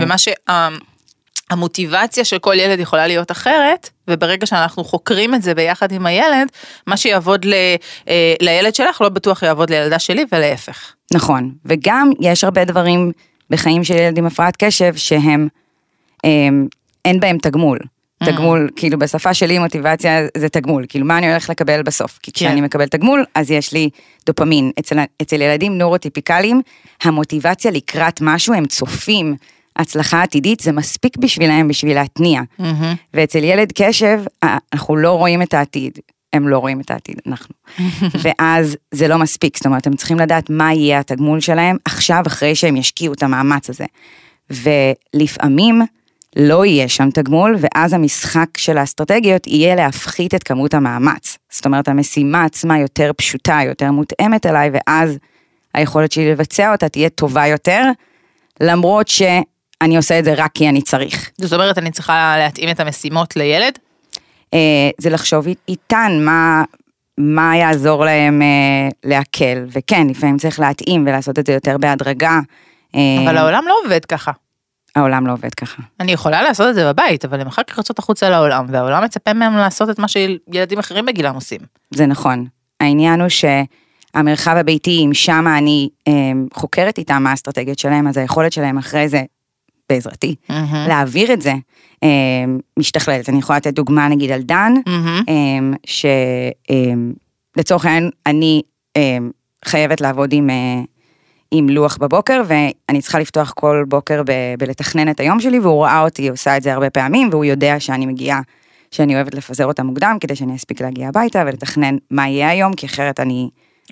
ומה 0.00 0.18
ש... 0.18 0.28
המוטיבציה 1.50 2.24
של 2.24 2.38
כל 2.38 2.54
ילד 2.54 2.80
יכולה 2.80 3.06
להיות 3.06 3.30
אחרת, 3.30 3.90
וברגע 4.08 4.46
שאנחנו 4.46 4.84
חוקרים 4.84 5.34
את 5.34 5.42
זה 5.42 5.54
ביחד 5.54 5.92
עם 5.92 6.06
הילד, 6.06 6.48
מה 6.86 6.96
שיעבוד 6.96 7.44
ל, 7.44 7.54
אה, 8.08 8.34
לילד 8.40 8.74
שלך 8.74 9.00
לא 9.00 9.08
בטוח 9.08 9.42
יעבוד 9.42 9.70
לילדה 9.70 9.98
שלי 9.98 10.24
ולהפך. 10.32 10.92
נכון, 11.14 11.52
וגם 11.64 12.10
יש 12.20 12.44
הרבה 12.44 12.64
דברים 12.64 13.12
בחיים 13.50 13.84
של 13.84 13.96
ילד 13.96 14.18
עם 14.18 14.26
הפרעת 14.26 14.54
קשב 14.58 14.94
שהם, 14.96 15.48
הם, 16.24 16.68
אין 17.04 17.20
בהם 17.20 17.38
תגמול. 17.38 17.78
Mm. 18.24 18.26
תגמול, 18.26 18.70
כאילו 18.76 18.98
בשפה 18.98 19.34
שלי 19.34 19.58
מוטיבציה 19.58 20.26
זה 20.36 20.48
תגמול, 20.48 20.84
כאילו 20.88 21.06
מה 21.06 21.18
אני 21.18 21.30
הולך 21.30 21.50
לקבל 21.50 21.82
בסוף, 21.82 22.18
כי 22.22 22.32
כשאני 22.32 22.56
כן. 22.56 22.64
מקבל 22.64 22.86
תגמול 22.86 23.24
אז 23.34 23.50
יש 23.50 23.72
לי 23.72 23.90
דופמין. 24.26 24.70
אצל, 24.78 24.96
אצל 25.22 25.42
ילדים 25.42 25.78
נורוטיפיקליים 25.78 26.62
המוטיבציה 27.02 27.70
לקראת 27.70 28.20
משהו 28.20 28.54
הם 28.54 28.66
צופים 28.66 29.36
הצלחה 29.76 30.22
עתידית 30.22 30.60
זה 30.60 30.72
מספיק 30.72 31.16
בשבילהם 31.16 31.68
בשביל 31.68 31.94
להתניע. 31.94 32.40
Mm-hmm. 32.60 32.64
ואצל 33.14 33.44
ילד 33.44 33.72
קשב 33.74 34.20
אנחנו 34.72 34.96
לא 34.96 35.12
רואים 35.12 35.42
את 35.42 35.54
העתיד, 35.54 35.98
הם 36.32 36.48
לא 36.48 36.58
רואים 36.58 36.80
את 36.80 36.90
העתיד, 36.90 37.20
אנחנו. 37.26 37.54
ואז 38.22 38.76
זה 38.90 39.08
לא 39.08 39.18
מספיק, 39.18 39.56
זאת 39.56 39.66
אומרת, 39.66 39.86
הם 39.86 39.96
צריכים 39.96 40.18
לדעת 40.18 40.50
מה 40.50 40.74
יהיה 40.74 40.98
התגמול 40.98 41.40
שלהם 41.40 41.76
עכשיו, 41.84 42.22
אחרי 42.26 42.54
שהם 42.54 42.76
ישקיעו 42.76 43.14
את 43.14 43.22
המאמץ 43.22 43.70
הזה. 43.70 43.84
ולפעמים, 44.50 45.82
לא 46.36 46.64
יהיה 46.64 46.88
שם 46.88 47.10
תגמול, 47.10 47.56
ואז 47.60 47.92
המשחק 47.92 48.46
של 48.56 48.78
האסטרטגיות 48.78 49.46
יהיה 49.46 49.74
להפחית 49.74 50.34
את 50.34 50.42
כמות 50.42 50.74
המאמץ. 50.74 51.38
זאת 51.50 51.66
אומרת, 51.66 51.88
המשימה 51.88 52.44
עצמה 52.44 52.78
יותר 52.78 53.10
פשוטה, 53.16 53.60
יותר 53.66 53.90
מותאמת 53.90 54.46
אליי, 54.46 54.70
ואז 54.72 55.18
היכולת 55.74 56.12
שלי 56.12 56.30
לבצע 56.30 56.72
אותה 56.72 56.88
תהיה 56.88 57.08
טובה 57.08 57.46
יותר, 57.46 57.82
למרות 58.60 59.08
שאני 59.08 59.96
עושה 59.96 60.18
את 60.18 60.24
זה 60.24 60.34
רק 60.36 60.50
כי 60.54 60.68
אני 60.68 60.82
צריך. 60.82 61.30
זאת 61.38 61.52
אומרת, 61.52 61.78
אני 61.78 61.90
צריכה 61.90 62.34
להתאים 62.38 62.68
את 62.68 62.80
המשימות 62.80 63.36
לילד? 63.36 63.78
אה, 64.54 64.90
זה 64.98 65.10
לחשוב 65.10 65.46
איתן 65.68 66.12
מה, 66.24 66.64
מה 67.18 67.56
יעזור 67.56 68.04
להם 68.04 68.42
אה, 68.42 68.88
להקל, 69.04 69.66
וכן, 69.68 70.06
לפעמים 70.10 70.38
צריך 70.38 70.60
להתאים 70.60 71.02
ולעשות 71.06 71.38
את 71.38 71.46
זה 71.46 71.52
יותר 71.52 71.78
בהדרגה. 71.78 72.40
אה, 72.94 73.00
אבל 73.24 73.36
העולם 73.36 73.64
לא 73.66 73.76
עובד 73.84 74.04
ככה. 74.04 74.32
העולם 74.96 75.26
לא 75.26 75.32
עובד 75.32 75.54
ככה. 75.54 75.82
אני 76.00 76.12
יכולה 76.12 76.42
לעשות 76.42 76.68
את 76.70 76.74
זה 76.74 76.92
בבית, 76.92 77.24
אבל 77.24 77.40
הם 77.40 77.46
אחר 77.46 77.62
כך 77.62 77.78
יוצאות 77.78 77.98
החוצה 77.98 78.30
לעולם, 78.30 78.66
והעולם 78.68 79.04
מצפה 79.04 79.32
מהם 79.32 79.56
לעשות 79.56 79.90
את 79.90 79.98
מה 79.98 80.08
שילדים 80.08 80.78
אחרים 80.78 81.06
בגילם 81.06 81.34
עושים. 81.34 81.60
זה 81.90 82.06
נכון. 82.06 82.46
העניין 82.80 83.20
הוא 83.20 83.28
שהמרחב 83.28 84.56
הביתי, 84.56 85.02
אם 85.06 85.14
שמה 85.14 85.58
אני 85.58 85.88
אה, 86.08 86.12
חוקרת 86.54 86.98
איתם 86.98 87.22
מה 87.22 87.30
האסטרטגיות 87.30 87.78
שלהם, 87.78 88.06
אז 88.06 88.16
היכולת 88.16 88.52
שלהם 88.52 88.78
אחרי 88.78 89.08
זה, 89.08 89.22
בעזרתי, 89.88 90.34
מהמם. 90.48 90.84
להעביר 90.88 91.32
את 91.32 91.42
זה, 91.42 91.54
אה, 92.02 92.08
משתכללת. 92.78 93.28
אני 93.28 93.38
יכולה 93.38 93.56
לתת 93.56 93.74
דוגמה 93.74 94.08
נגיד 94.08 94.30
על 94.30 94.42
דן, 94.42 94.72
מהמם. 94.86 95.22
אמ, 95.28 95.74
שלצורך 97.54 97.84
העניין 97.86 98.10
אני 98.26 98.62
אמ, 98.96 99.30
חייבת 99.64 100.00
לעבוד 100.00 100.32
עם, 100.32 100.50
אה, 100.50 100.80
עם 101.50 101.68
לוח 101.68 101.96
בבוקר 101.96 102.42
ואני 102.46 103.02
צריכה 103.02 103.18
לפתוח 103.18 103.52
כל 103.56 103.84
בוקר 103.88 104.22
ב, 104.22 104.32
בלתכנן 104.58 105.10
את 105.10 105.20
היום 105.20 105.40
שלי 105.40 105.58
והוא 105.58 105.84
ראה 105.84 106.00
אותי 106.00 106.28
עושה 106.28 106.56
את 106.56 106.62
זה 106.62 106.72
הרבה 106.72 106.90
פעמים 106.90 107.28
והוא 107.32 107.44
יודע 107.44 107.80
שאני 107.80 108.06
מגיעה, 108.06 108.40
שאני 108.90 109.14
אוהבת 109.14 109.34
לפזר 109.34 109.66
אותה 109.66 109.82
מוקדם 109.82 110.16
כדי 110.20 110.36
שאני 110.36 110.56
אספיק 110.56 110.80
להגיע 110.80 111.08
הביתה 111.08 111.42
ולתכנן 111.46 111.96
מה 112.10 112.28
יהיה 112.28 112.48
היום 112.48 112.74
כי 112.74 112.86
אחרת 112.86 113.20
אני 113.20 113.48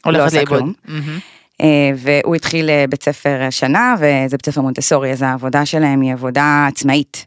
לא 0.06 0.26
עושה 0.26 0.36
לאיבוד. 0.36 0.58
כלום. 0.58 0.72
מהמם. 0.84 1.18
אה, 1.60 1.90
והוא 1.96 2.34
התחיל 2.34 2.70
אה, 2.70 2.84
בית 2.90 3.02
ספר 3.02 3.42
השנה 3.42 3.94
וזה 3.98 4.36
בית 4.36 4.46
ספר 4.46 4.60
מונטסורי 4.60 5.12
אז 5.12 5.22
העבודה 5.22 5.66
שלהם 5.66 6.00
היא 6.00 6.12
עבודה 6.12 6.66
עצמאית. 6.68 7.26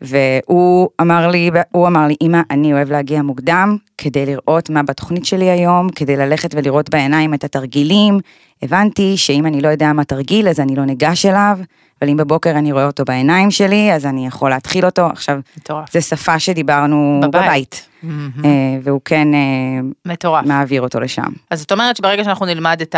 והוא 0.00 0.88
אמר 1.00 1.28
לי, 1.28 1.50
הוא 1.72 1.86
אמר 1.86 2.06
לי, 2.06 2.16
אמא, 2.22 2.40
אני 2.50 2.72
אוהב 2.72 2.90
להגיע 2.90 3.22
מוקדם 3.22 3.76
כדי 3.98 4.26
לראות 4.26 4.70
מה 4.70 4.82
בתוכנית 4.82 5.24
שלי 5.24 5.50
היום, 5.50 5.88
כדי 5.94 6.16
ללכת 6.16 6.54
ולראות 6.54 6.90
בעיניים 6.90 7.34
את 7.34 7.44
התרגילים. 7.44 8.18
הבנתי 8.62 9.16
שאם 9.16 9.46
אני 9.46 9.60
לא 9.60 9.68
יודע 9.68 9.92
מה 9.92 10.04
תרגיל, 10.04 10.48
אז 10.48 10.60
אני 10.60 10.76
לא 10.76 10.84
ניגש 10.84 11.26
אליו, 11.26 11.58
אבל 12.02 12.10
אם 12.10 12.16
בבוקר 12.16 12.50
אני 12.50 12.72
רואה 12.72 12.86
אותו 12.86 13.04
בעיניים 13.04 13.50
שלי, 13.50 13.92
אז 13.94 14.06
אני 14.06 14.26
יכול 14.26 14.50
להתחיל 14.50 14.84
אותו. 14.84 15.06
עכשיו, 15.06 15.40
מטורף. 15.56 15.92
זו 15.92 16.02
שפה 16.02 16.38
שדיברנו 16.38 17.20
בבית. 17.22 17.42
בבית. 17.42 17.88
אה, 18.44 18.50
והוא 18.82 19.00
כן 19.04 19.34
אה, 19.34 19.40
מטורף. 20.06 20.46
מעביר 20.46 20.82
אותו 20.82 21.00
לשם. 21.00 21.32
אז 21.50 21.60
זאת 21.60 21.72
אומרת 21.72 21.96
שברגע 21.96 22.24
שאנחנו 22.24 22.46
נלמד 22.46 22.80
את 22.80 22.96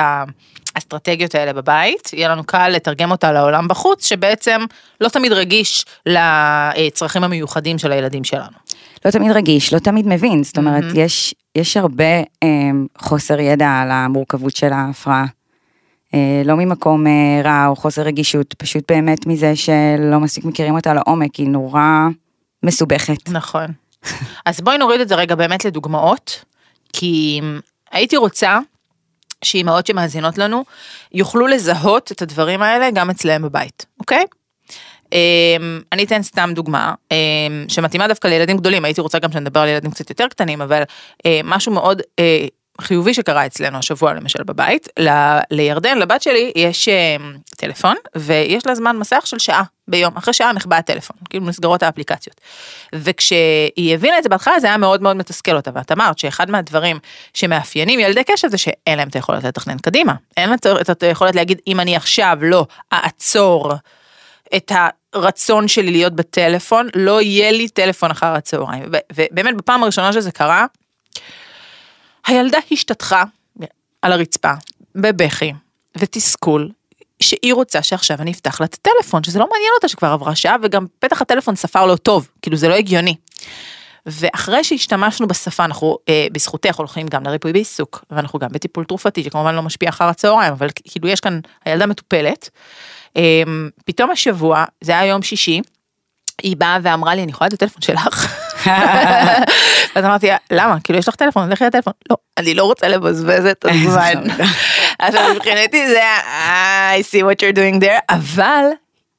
האסטרטגיות 0.75 1.35
האלה 1.35 1.52
בבית, 1.52 2.11
יהיה 2.12 2.28
לנו 2.28 2.44
קל 2.44 2.68
לתרגם 2.68 3.11
אותה 3.11 3.32
לעולם 3.32 3.68
בחוץ, 3.68 4.06
שבעצם 4.06 4.61
לא 5.00 5.09
תמיד 5.09 5.32
רגיש 5.32 5.85
לצרכים 6.06 7.25
המיוחדים 7.25 7.78
של 7.78 7.92
הילדים 7.92 8.25
שלנו. 8.25 8.56
לא 9.04 9.11
תמיד 9.11 9.32
רגיש, 9.32 9.75
לא 9.75 9.78
תמיד 9.78 10.09
מבין, 10.09 10.44
זאת 10.44 10.59
אומרת, 10.59 10.82
מהמם. 10.82 10.97
יש, 10.97 11.35
יש 11.56 11.76
הרבה 11.76 12.18
אה, 12.42 12.49
חוסר 12.99 13.40
ידע 13.40 13.68
על 13.68 13.90
המורכבות 13.90 14.56
של 14.56 14.73
ההפרעה. 14.73 15.25
אה, 16.14 16.42
לא 16.45 16.57
ממקום 16.57 17.07
אה, 17.07 17.40
רע 17.45 17.66
או 17.66 17.76
חוסר 17.76 18.02
רגישות, 18.02 18.54
פשוט 18.54 18.92
באמת 18.92 19.26
מזה 19.26 19.57
שלא 19.57 20.21
מספיק 20.21 20.45
מכירים 20.45 20.75
אותה 20.75 20.95
לעומק, 20.95 21.35
היא 21.35 21.49
נורא 21.49 22.09
מסובכת. 22.62 23.28
נכון. 23.28 23.66
אז 24.47 24.61
בואי 24.61 24.78
נוריד 24.78 25.00
את 25.00 25.09
זה 25.09 25.14
רגע 25.14 25.35
באמת 25.35 25.64
לדוגמאות, 25.64 26.45
כי 26.92 27.40
הייתי 27.92 28.16
רוצה 28.16 28.59
שאימהות 29.45 29.87
שמאזינות 29.87 30.38
לנו 30.38 30.64
יוכלו 31.14 31.47
לזהות 31.47 32.12
את 32.12 32.23
הדברים 32.23 32.62
האלה 32.62 32.90
גם 32.90 33.11
אצלם 33.11 33.42
בבית, 33.42 33.87
אוקיי? 34.00 34.25
אמ, 35.12 35.81
אני 35.92 36.04
אתן 36.04 36.23
סתם 36.23 36.50
דוגמה 36.54 36.95
אמ, 37.11 37.16
שמתאימה 37.69 38.09
דווקא 38.09 38.28
לילדים 38.28 38.57
גדולים, 38.57 38.85
הייתי 38.85 39.00
רוצה 39.00 39.19
גם 39.19 39.33
שנדבר 39.33 39.61
על 39.61 39.69
ילדים 39.69 39.90
קצת 39.90 40.11
יותר 40.11 40.28
קטנים, 40.28 40.62
אבל 40.62 40.83
אה, 41.26 41.40
משהו 41.45 41.73
מאוד 41.73 42.02
אה, 42.19 42.47
חיובי 42.81 43.14
שקרה 43.14 43.47
אצלנו 43.47 43.79
השבוע 43.79 44.12
למשל 44.12 44.43
בבית, 44.43 44.88
ל- 44.99 45.38
לירדן, 45.50 45.99
לבת 45.99 46.23
שלי, 46.23 46.52
יש 46.57 46.88
אה, 46.88 47.17
טלפון 47.57 47.97
ויש 48.17 48.67
לה 48.67 48.75
זמן 48.75 48.97
מסך 48.97 49.23
של 49.26 49.38
שעה 49.38 49.62
ביום, 49.88 50.17
אחרי 50.17 50.35
שעה 50.35 50.52
נחבא 50.52 50.76
הטלפון, 50.76 51.17
כאילו 51.31 51.47
נסגרות 51.47 51.83
האפליקציות. 51.83 52.41
וכשהיא 52.95 53.95
הבינה 53.95 54.19
את 54.19 54.23
זה 54.23 54.29
בהתחלה 54.29 54.61
זה 54.61 54.67
היה 54.67 54.76
מאוד 54.76 55.02
מאוד 55.02 55.17
מתסכל 55.17 55.57
אותה, 55.57 55.71
ואת 55.75 55.93
אמרת 55.93 56.19
שאחד 56.19 56.50
מהדברים 56.50 56.99
שמאפיינים 57.35 58.00
ילדי 58.00 58.25
קשב 58.25 58.49
זה 58.49 58.59
שאין 58.59 58.99
להם 58.99 59.09
את 59.09 59.14
היכולת 59.14 59.45
לתכנן 59.45 59.79
קדימה, 59.79 60.14
אין 60.37 60.50
להם 60.50 60.59
את 60.91 61.02
היכולת 61.02 61.35
להגיד 61.35 61.61
אם 61.67 61.81
אני 61.81 61.97
עכשיו 61.97 62.38
לא 62.41 62.67
אעצור 62.93 63.73
את 64.57 64.73
הרצון 65.12 65.69
שלי 65.69 65.91
להיות 65.91 66.12
בטלפון, 66.12 66.88
לא 66.95 67.23
יהיה 67.23 67.52
לי 67.52 67.69
טלפון 67.69 68.11
אחר 68.11 68.35
הצהריים. 68.35 68.85
ובאמת 69.12 69.57
בפעם 69.57 69.83
הראשונה 69.83 70.12
שזה 70.12 70.31
קרה, 70.31 70.67
הילדה 72.26 72.59
השתטחה 72.73 73.25
על 74.02 74.12
הרצפה, 74.12 74.52
בבכי 74.95 75.52
ותסכול, 75.99 76.71
שהיא 77.23 77.55
רוצה 77.55 77.83
שעכשיו 77.83 78.17
אני 78.21 78.33
אפתח 78.33 78.61
לה 78.61 78.67
את 78.67 78.75
הטלפון, 78.75 79.25
שזה 79.25 79.38
לא 79.38 79.49
מעניין 79.52 79.71
אותה 79.75 79.88
שכבר 79.88 80.09
עברה 80.09 80.35
שעה, 80.35 80.57
וגם 80.62 80.87
פתח 80.99 81.23
הטלפון 81.23 81.57
ספר 81.57 81.87
לא 81.87 81.97
טוב, 81.97 82.29
כאילו 82.43 82.57
זה 82.57 82.69
לא 82.69 82.75
הגיוני. 82.75 83.14
ואחרי 84.07 84.64
שהשתמשנו 84.64 85.26
בשפה, 85.26 85.64
אנחנו 85.64 85.99
אה, 86.09 86.26
בזכותך 86.33 86.76
הולכים 86.76 87.07
גם 87.09 87.23
לריפוי 87.25 87.52
בעיסוק, 87.52 88.05
ואנחנו 88.11 88.38
גם 88.38 88.49
בטיפול 88.52 88.85
תרופתי, 88.85 89.25
שכמובן 89.25 89.55
לא 89.55 89.62
משפיע 89.62 89.88
אחר 89.88 90.05
הצהריים, 90.05 90.52
אבל 90.52 90.69
כאילו 90.85 91.09
יש 91.09 91.21
כאן, 91.21 91.41
הילדה 91.64 91.87
מטופלת. 91.87 92.50
אה, 93.17 93.43
פתאום 93.85 94.11
השבוע, 94.11 94.64
זה 94.81 94.93
היה 94.93 95.11
יום 95.11 95.23
שישי, 95.23 95.61
היא 96.43 96.57
באה 96.57 96.79
ואמרה 96.83 97.14
לי, 97.14 97.23
אני 97.23 97.31
יכולה 97.31 97.49
את 97.49 97.52
הטלפון 97.52 97.83
שלך? 97.83 98.42
אז 99.95 100.04
אמרתי 100.04 100.28
למה? 100.50 100.81
כאילו 100.85 100.99
יש 100.99 101.09
לך 101.09 101.14
טלפון, 101.14 101.50
לכי 101.50 101.64
לטלפון. 101.64 101.92
לא, 102.11 102.16
אני 102.38 102.54
לא 102.54 102.64
רוצה 102.64 102.88
לבזבז 102.88 103.47
את 103.47 103.64
הזמן. 103.69 104.23
עכשיו 104.99 105.28
מבחינתי 105.35 105.88
זה 105.88 106.00
I 106.97 107.02
see 107.02 107.23
what 107.23 107.37
you're 107.42 107.57
doing 107.57 107.85
there, 107.85 108.00
אבל 108.09 108.64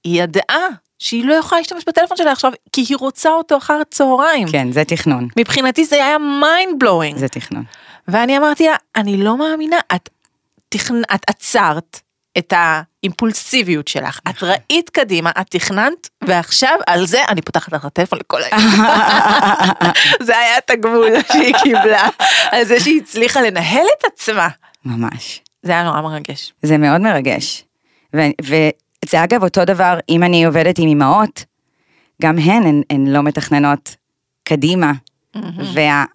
היא 0.04 0.24
ידעה 0.24 0.68
שהיא 1.00 1.26
לא 1.26 1.34
יכולה 1.34 1.62
להשתמש 1.62 1.84
בטלפון 1.88 2.18
שלה 2.18 2.32
עכשיו, 2.32 2.52
כי 2.72 2.86
היא 2.90 2.98
רוצה 3.00 3.30
אותו 3.30 3.58
אחר 3.58 3.80
הצהריים. 3.82 4.48
כן, 4.52 4.72
זה 4.72 4.84
תכנון, 4.86 5.28
מבחינתי 5.38 5.86
זה 5.86 5.96
היה 5.96 6.18
mind 6.18 6.84
blowing. 6.84 7.18
זה 7.18 7.28
תכנון. 7.28 7.64
ואני 8.08 8.38
אמרתי 8.38 8.68
לה, 8.68 8.76
אני 8.96 9.18
לא 9.18 9.38
מאמינה, 9.38 9.78
את, 9.96 10.10
תכנ... 10.70 11.02
את 11.14 11.22
עצרת 11.28 12.00
את 12.38 12.54
האימפולסיביות 12.56 13.88
שלך, 13.88 14.20
את 14.30 14.44
ראית 14.44 14.90
קדימה, 14.90 15.32
את 15.42 15.46
תכננת, 15.50 16.10
ועכשיו 16.24 16.78
על 16.88 17.06
זה 17.06 17.26
אני 17.30 17.42
פותחת 17.42 17.74
לך 17.74 17.82
את 17.82 17.86
הטלפון 17.86 18.20
לכל 18.20 18.42
היום. 18.44 18.62
זה 20.28 20.38
היה 20.38 20.58
התגמול 20.58 21.08
שהיא 21.32 21.56
קיבלה, 21.64 22.10
על 22.52 22.64
זה 22.64 22.80
שהיא 22.80 23.02
הצליחה 23.02 23.42
לנהל 23.42 23.86
את 24.00 24.04
עצמה. 24.14 24.48
ממש. 24.86 25.42
זה 25.64 25.72
היה 25.72 25.84
נורא 25.84 26.02
מרגש. 26.02 26.54
זה 26.62 26.78
מאוד 26.78 27.02
מרגש. 27.02 27.64
וזה 28.14 29.24
אגב 29.24 29.44
אותו 29.44 29.66
דבר, 29.66 30.00
אם 30.10 30.24
אני 30.24 30.46
עובדת 30.46 30.76
עם 30.80 30.90
אמהות, 30.90 31.46
גם 32.22 32.38
הן, 32.38 32.64
הן, 32.64 32.82
הן 32.90 33.08
לא 33.08 33.24
מתכננות 33.24 33.96
קדימה. 34.44 34.92
וה... 35.74 36.06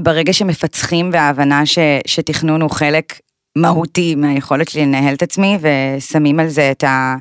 ברגע 0.00 0.32
שמפצחים 0.32 1.10
וההבנה 1.12 1.66
ש, 1.66 1.78
שתכנון 2.06 2.60
הוא 2.60 2.70
חלק 2.70 3.20
מהותי 3.56 4.14
מהיכולת 4.14 4.68
שלי 4.68 4.82
לנהל 4.86 5.14
את 5.14 5.22
עצמי, 5.22 5.58
ושמים 5.60 6.40
על 6.40 6.48
זה 6.48 6.70
את, 6.70 6.84
ה, 6.84 7.16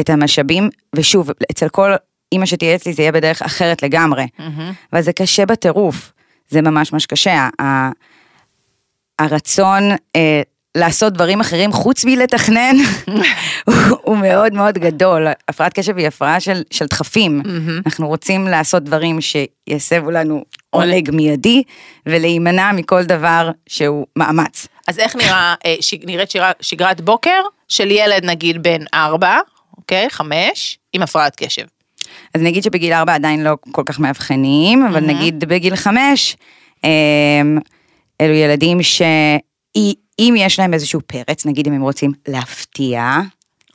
את 0.00 0.10
המשאבים, 0.10 0.68
ושוב, 0.94 1.30
אצל 1.50 1.68
כל 1.68 1.90
אימא 2.32 2.46
שתהיה 2.46 2.74
אצלי 2.74 2.92
זה 2.92 3.02
יהיה 3.02 3.12
בדרך 3.12 3.42
אחרת 3.42 3.82
לגמרי. 3.82 4.26
אבל 4.92 5.02
זה 5.02 5.12
קשה 5.12 5.46
בטירוף, 5.46 6.12
זה 6.48 6.62
ממש 6.62 6.92
ממש 6.92 7.06
קשה. 7.06 7.48
ה- 7.62 7.90
הרצון 9.18 9.82
אה, 10.16 10.42
לעשות 10.76 11.12
דברים 11.12 11.40
אחרים 11.40 11.72
חוץ 11.72 12.04
מלתכנן 12.04 12.76
הוא, 13.66 13.74
הוא 14.02 14.16
מאוד 14.16 14.52
מאוד 14.52 14.78
גדול. 14.78 15.26
הפרעת 15.48 15.72
קשב 15.72 15.96
היא 15.96 16.06
הפרעה 16.06 16.40
של, 16.40 16.62
של 16.70 16.86
דחפים. 16.86 17.42
אנחנו 17.86 18.08
רוצים 18.08 18.46
לעשות 18.46 18.82
דברים 18.82 19.18
שיסבו 19.20 20.10
לנו 20.10 20.44
עונג 20.70 21.10
מיידי 21.10 21.62
ולהימנע 22.06 22.72
מכל 22.72 23.04
דבר 23.04 23.50
שהוא 23.68 24.06
מאמץ. 24.16 24.66
אז 24.88 24.98
איך 24.98 25.16
נראה, 25.16 25.54
אה, 25.66 25.74
ש... 25.80 25.94
נראית 26.06 26.30
שירה, 26.30 26.52
שגרת 26.60 27.00
בוקר 27.00 27.40
של 27.68 27.90
ילד 27.90 28.24
נגיד 28.24 28.62
בן 28.62 28.84
ארבע, 28.94 29.38
אוקיי, 29.76 30.10
חמש, 30.10 30.78
עם 30.92 31.02
הפרעת 31.02 31.36
קשב. 31.36 31.64
אז 32.34 32.42
נגיד 32.42 32.62
שבגיל 32.62 32.92
ארבע 32.92 33.14
עדיין 33.14 33.44
לא 33.44 33.56
כל 33.72 33.82
כך 33.86 34.00
מאבחנים, 34.00 34.86
אבל 34.86 35.00
נגיד 35.00 35.44
בגיל 35.44 35.76
חמש, 35.76 36.36
אמ, 36.84 37.58
אלו 38.20 38.34
ילדים 38.34 38.78
אם 40.18 40.34
יש 40.38 40.58
להם 40.58 40.74
איזשהו 40.74 41.00
פרץ, 41.06 41.46
נגיד 41.46 41.66
אם 41.66 41.72
הם 41.72 41.82
רוצים 41.82 42.12
להפתיע, 42.28 43.18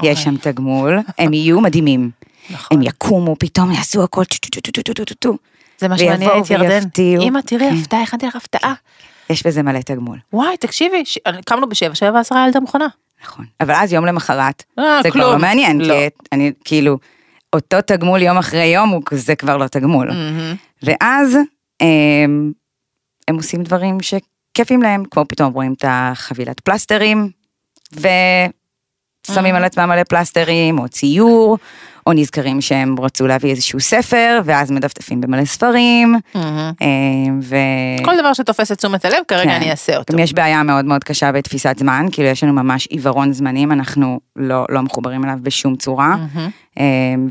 okay. 0.01 0.05
יש 0.05 0.23
שם 0.23 0.37
תגמול, 0.37 0.99
הם 1.17 1.33
יהיו 1.33 1.61
מדהימים. 1.61 2.09
נכון. 2.49 2.77
הם 2.77 2.83
יקומו, 2.83 3.35
פתאום 3.39 3.71
יעשו 3.71 4.03
הכל 4.03 4.25
טו-טו-טו-טו-טו-טו-טו. 4.25 5.37
זה 5.77 5.87
מה 5.87 5.97
שמעניין 5.97 6.31
את 6.41 6.49
ירדן. 6.49 6.81
אמא, 7.21 7.39
תראי, 7.45 7.69
כן. 7.69 7.75
הפתעה, 7.75 8.03
הכנתי 8.03 8.25
לך 8.25 8.35
הפתעה. 8.35 8.61
כן, 8.61 8.73
כן. 9.27 9.33
יש 9.33 9.47
בזה 9.47 9.63
מלא 9.63 9.79
תגמול. 9.79 10.17
וואי, 10.33 10.57
תקשיבי, 10.57 11.03
קמנו 11.45 11.69
בשבע, 11.69 11.95
שבע 11.95 12.11
ועשרה 12.13 12.45
ילד 12.45 12.57
המכונה. 12.57 12.87
נכון, 13.23 13.45
אבל 13.59 13.73
אז 13.75 13.93
יום 13.93 14.05
למחרת, 14.05 14.63
אה, 14.79 14.99
זה 15.03 15.11
כבר 15.11 15.31
לא 15.31 15.39
מעניין, 15.39 15.81
לא. 15.81 15.93
כי 15.93 16.09
אני, 16.31 16.51
כאילו, 16.65 16.97
אותו 17.53 17.81
תגמול 17.81 18.21
יום 18.21 18.37
אחרי 18.37 18.65
יום, 18.65 18.99
זה 19.11 19.35
כבר 19.35 19.57
לא 19.57 19.67
תגמול. 19.67 20.09
ואז 20.83 21.37
אה, 21.81 21.87
הם 23.27 23.35
עושים 23.35 23.63
דברים 23.63 24.01
ש... 24.01 24.13
שכיפים 24.53 24.81
להם, 24.81 25.03
כמו 25.11 25.25
פתאום 25.27 25.53
רואים 25.53 25.73
את 25.73 25.85
החבילת 25.87 26.59
פלסטרים, 26.59 27.29
ושמים 27.93 29.55
על 29.55 29.63
עצמם 29.63 29.89
מלא 29.89 30.03
פלסטרים, 30.03 30.79
או 30.79 30.87
ציור, 30.87 31.57
או 32.07 32.13
נזכרים 32.13 32.61
שהם 32.61 32.95
רצו 32.99 33.27
להביא 33.27 33.51
איזשהו 33.51 33.79
ספר, 33.79 34.41
ואז 34.45 34.71
מדפדפים 34.71 35.21
במלא 35.21 35.45
ספרים, 35.45 36.15
מהמם. 36.35 36.71
הם, 36.81 37.39
ו... 37.43 37.55
כל 38.05 38.17
דבר 38.19 38.33
שתופס 38.33 38.71
את 38.71 38.77
תשומת 38.77 39.05
הלב, 39.05 39.17
כרגע 39.27 39.43
כן. 39.43 39.49
אני 39.49 39.71
אעשה 39.71 39.97
אותו. 39.97 40.13
גם 40.13 40.19
יש 40.19 40.33
בעיה 40.33 40.63
מאוד 40.63 40.85
מאוד 40.85 41.03
קשה 41.03 41.31
בתפיסת 41.31 41.75
זמן, 41.79 42.05
כאילו 42.11 42.27
יש 42.27 42.43
לנו 42.43 42.53
ממש 42.53 42.87
עיוורון 42.87 43.33
זמנים, 43.33 43.71
אנחנו 43.71 44.19
לא, 44.35 44.65
לא 44.69 44.81
מחוברים 44.81 45.25
אליו 45.25 45.37
בשום 45.41 45.75
צורה. 45.75 46.15
אמ, 46.79 47.27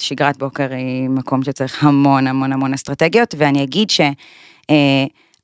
ושגרת 0.00 0.36
בוקר 0.36 0.72
היא 0.72 1.08
מקום 1.08 1.42
שצריך 1.42 1.84
המון 1.84 2.26
המון 2.26 2.52
המון 2.52 2.74
אסטרטגיות, 2.74 3.34
ואני 3.38 3.62
אגיד 3.62 3.90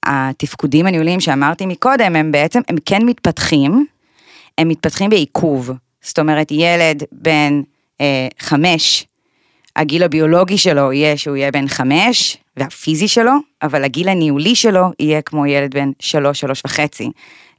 שהתפקודים 0.07 0.87
הניהוליים 0.87 1.21
שאמרתי 1.21 1.67
מקודם, 1.67 2.17
הם 2.17 2.33
בעצם, 2.33 2.61
הם 2.69 2.77
כן 2.85 3.03
מתפתחים, 3.07 3.87
הם 4.59 4.69
מתפתחים 4.69 5.11
בעיכוב. 5.11 5.71
זאת 6.03 6.19
אומרת, 6.19 6.51
ילד 6.51 7.03
בן 7.13 7.63
אה, 8.01 8.29
חמש, 8.39 9.07
הגיל 9.77 10.03
הביולוגי 10.03 10.59
שלו 10.59 10.93
יהיה 10.93 11.17
שהוא 11.17 11.37
יהיה 11.37 11.51
בן 11.51 11.69
חמש, 11.69 12.37
והפיזי 12.57 13.09
שלו, 13.09 13.33
אבל 13.63 13.85
הגיל 13.85 14.09
הניהולי 14.09 14.55
שלו 14.55 14.85
יהיה 15.01 15.23
כמו 15.23 15.47
ילד 15.47 15.75
בן 15.75 15.91
שלוש, 16.01 16.41
שלוש 16.41 16.63
וחצי. 16.65 17.11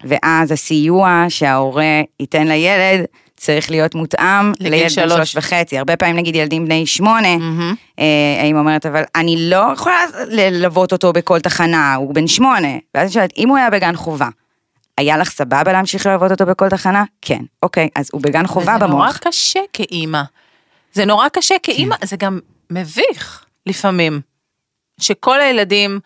ואז 0.04 0.52
הסיוע 0.52 1.26
שההורה 1.30 2.02
ייתן 2.20 2.48
לילד 2.48 3.06
צריך 3.38 3.72
להיות 3.72 3.96
מותאם 3.96 4.52
לילד 4.60 4.82
בן 4.82 4.90
שלוש. 4.90 5.36
וחצי. 5.36 5.78
הרבה 5.78 5.98
פעמים 5.98 6.16
נגיד 6.16 6.36
ילדים 6.36 6.66
בני 6.66 6.86
שמונה, 6.86 7.38
מהמם. 7.38 7.76
אה, 8.00 8.06
האמא 8.44 8.60
אומרת, 8.60 8.86
אבל 8.86 9.04
אני 9.16 9.50
לא 9.50 9.68
יכולה 9.74 10.00
ללוות 10.28 10.92
אותו 10.92 11.14
בכל 11.14 11.40
תחנה, 11.40 11.96
הוא 11.96 12.16
בן 12.16 12.28
שמונה. 12.28 12.68
ואז 12.96 13.04
אני 13.04 13.14
שואלת, 13.14 13.34
אם 13.38 13.50
הוא 13.50 13.58
היה 13.58 13.70
בגן 13.70 13.96
חובה, 13.96 14.30
היה 14.98 15.18
לך 15.18 15.30
סבבה 15.30 15.74
להמשיך 15.74 16.06
ללוות 16.06 16.32
אותו 16.32 16.46
בכל 16.46 16.70
תחנה? 16.70 17.04
כן. 17.22 17.40
אוקיי, 17.64 17.90
אז 17.96 18.10
הוא 18.14 18.22
בגן 18.22 18.48
חובה 18.48 18.74
זה 18.80 18.88
נורא 18.88 19.04
במוח. 19.04 19.18
קשה 19.18 19.60
כאימא. 19.74 20.22
זה 20.94 21.06
נורא 21.06 21.30
קשה 21.30 21.56
כאימא, 21.64 21.96
זה 22.04 22.16
גם 22.16 22.40
מביך 22.70 23.46
לפעמים. 23.66 24.22
שכל 25.02 25.42
הילדים 25.42 26.00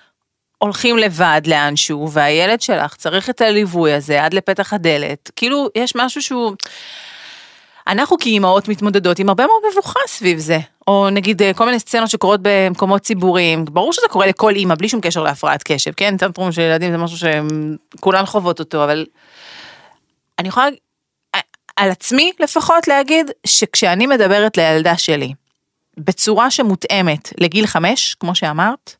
הולכים 0.57 0.98
לבד 0.98 1.41
לאנשהו, 1.45 2.12
והילד 2.12 2.62
שלך 2.62 2.95
צריך 2.95 3.29
את 3.29 3.41
הליווי 3.41 3.93
הזה 3.93 4.24
עד 4.24 4.33
לפתח 4.33 4.74
הדלת. 4.74 5.31
כאילו, 5.36 5.67
יש 5.75 5.93
משהו 5.95 6.21
שהוא... 6.21 6.53
אנחנו 7.89 8.17
כאימהות 8.17 8.67
מתמודדות 8.67 9.19
עם 9.19 9.29
הרבה 9.29 9.46
מאוד 9.46 9.62
מבוכה 9.72 10.00
סביב 10.08 10.39
זה. 10.39 10.60
או 10.88 11.10
נגיד 11.10 11.41
אה, 11.41 11.53
כל 11.53 11.65
מיני 11.65 11.79
סצנות 11.79 12.10
שקורות 12.10 12.39
במקומות 12.43 13.01
ציבוריים, 13.01 13.65
ברור 13.65 13.93
שזה 13.93 14.05
קורה 14.10 14.27
לכל 14.27 14.55
אימא, 14.55 14.75
בלי 14.75 14.89
שום 14.89 15.01
קשר 15.01 15.24
להפרעת 15.24 15.63
קשב, 15.63 15.91
כן? 15.98 16.17
טנטרום 16.17 16.51
של 16.51 16.62
ילדים 16.62 16.91
זה 16.91 16.98
משהו 16.98 17.17
שכולן 17.17 18.25
חוות 18.25 18.60
אותו, 18.60 18.84
אבל 18.84 19.05
אני 20.39 20.48
יכולה 20.48 20.67
אה, 21.36 21.39
על 21.75 21.91
עצמי 21.91 22.31
לפחות 22.39 22.88
להגיד 22.88 23.31
שכשאני 23.46 24.08
מדברת 24.08 24.58
לילדה 24.58 24.98
שלי 24.98 25.34
בצורה 25.98 26.51
שמותאמת 26.51 27.34
לגיל 27.38 27.65
חמש, 27.67 28.15
כמו 28.19 28.36
שאמרת, 28.36 28.96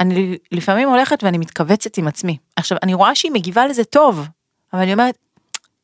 אני 0.00 0.38
לפעמים 0.52 0.88
הולכת 0.88 1.24
ואני 1.24 1.38
מתכווצת 1.38 1.98
עם 1.98 2.08
עצמי. 2.08 2.36
עכשיו, 2.56 2.78
אני 2.82 2.94
רואה 2.94 3.14
שהיא 3.14 3.32
מגיבה 3.32 3.66
לזה 3.66 3.84
טוב, 3.84 4.26
אבל 4.72 4.82
אני 4.82 4.92
אומרת, 4.92 5.18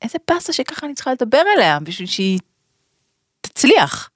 איזה 0.03 0.19
באסה 0.31 0.53
שככה 0.53 0.87
אני 0.87 0.95
צריכה 0.95 1.13
לדבר 1.13 1.43
אליה 1.57 1.79
בשביל 1.81 2.09
שהיא 2.09 2.39
תצליח. 3.41 4.11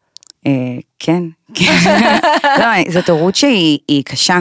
אה, 0.47 0.53
כן, 0.99 1.23
כן. 1.55 1.73
לא, 2.61 2.93
זאת 2.93 3.09
הורות 3.09 3.37
שהיא 3.37 3.79
היא 3.89 4.05
קשה. 4.05 4.39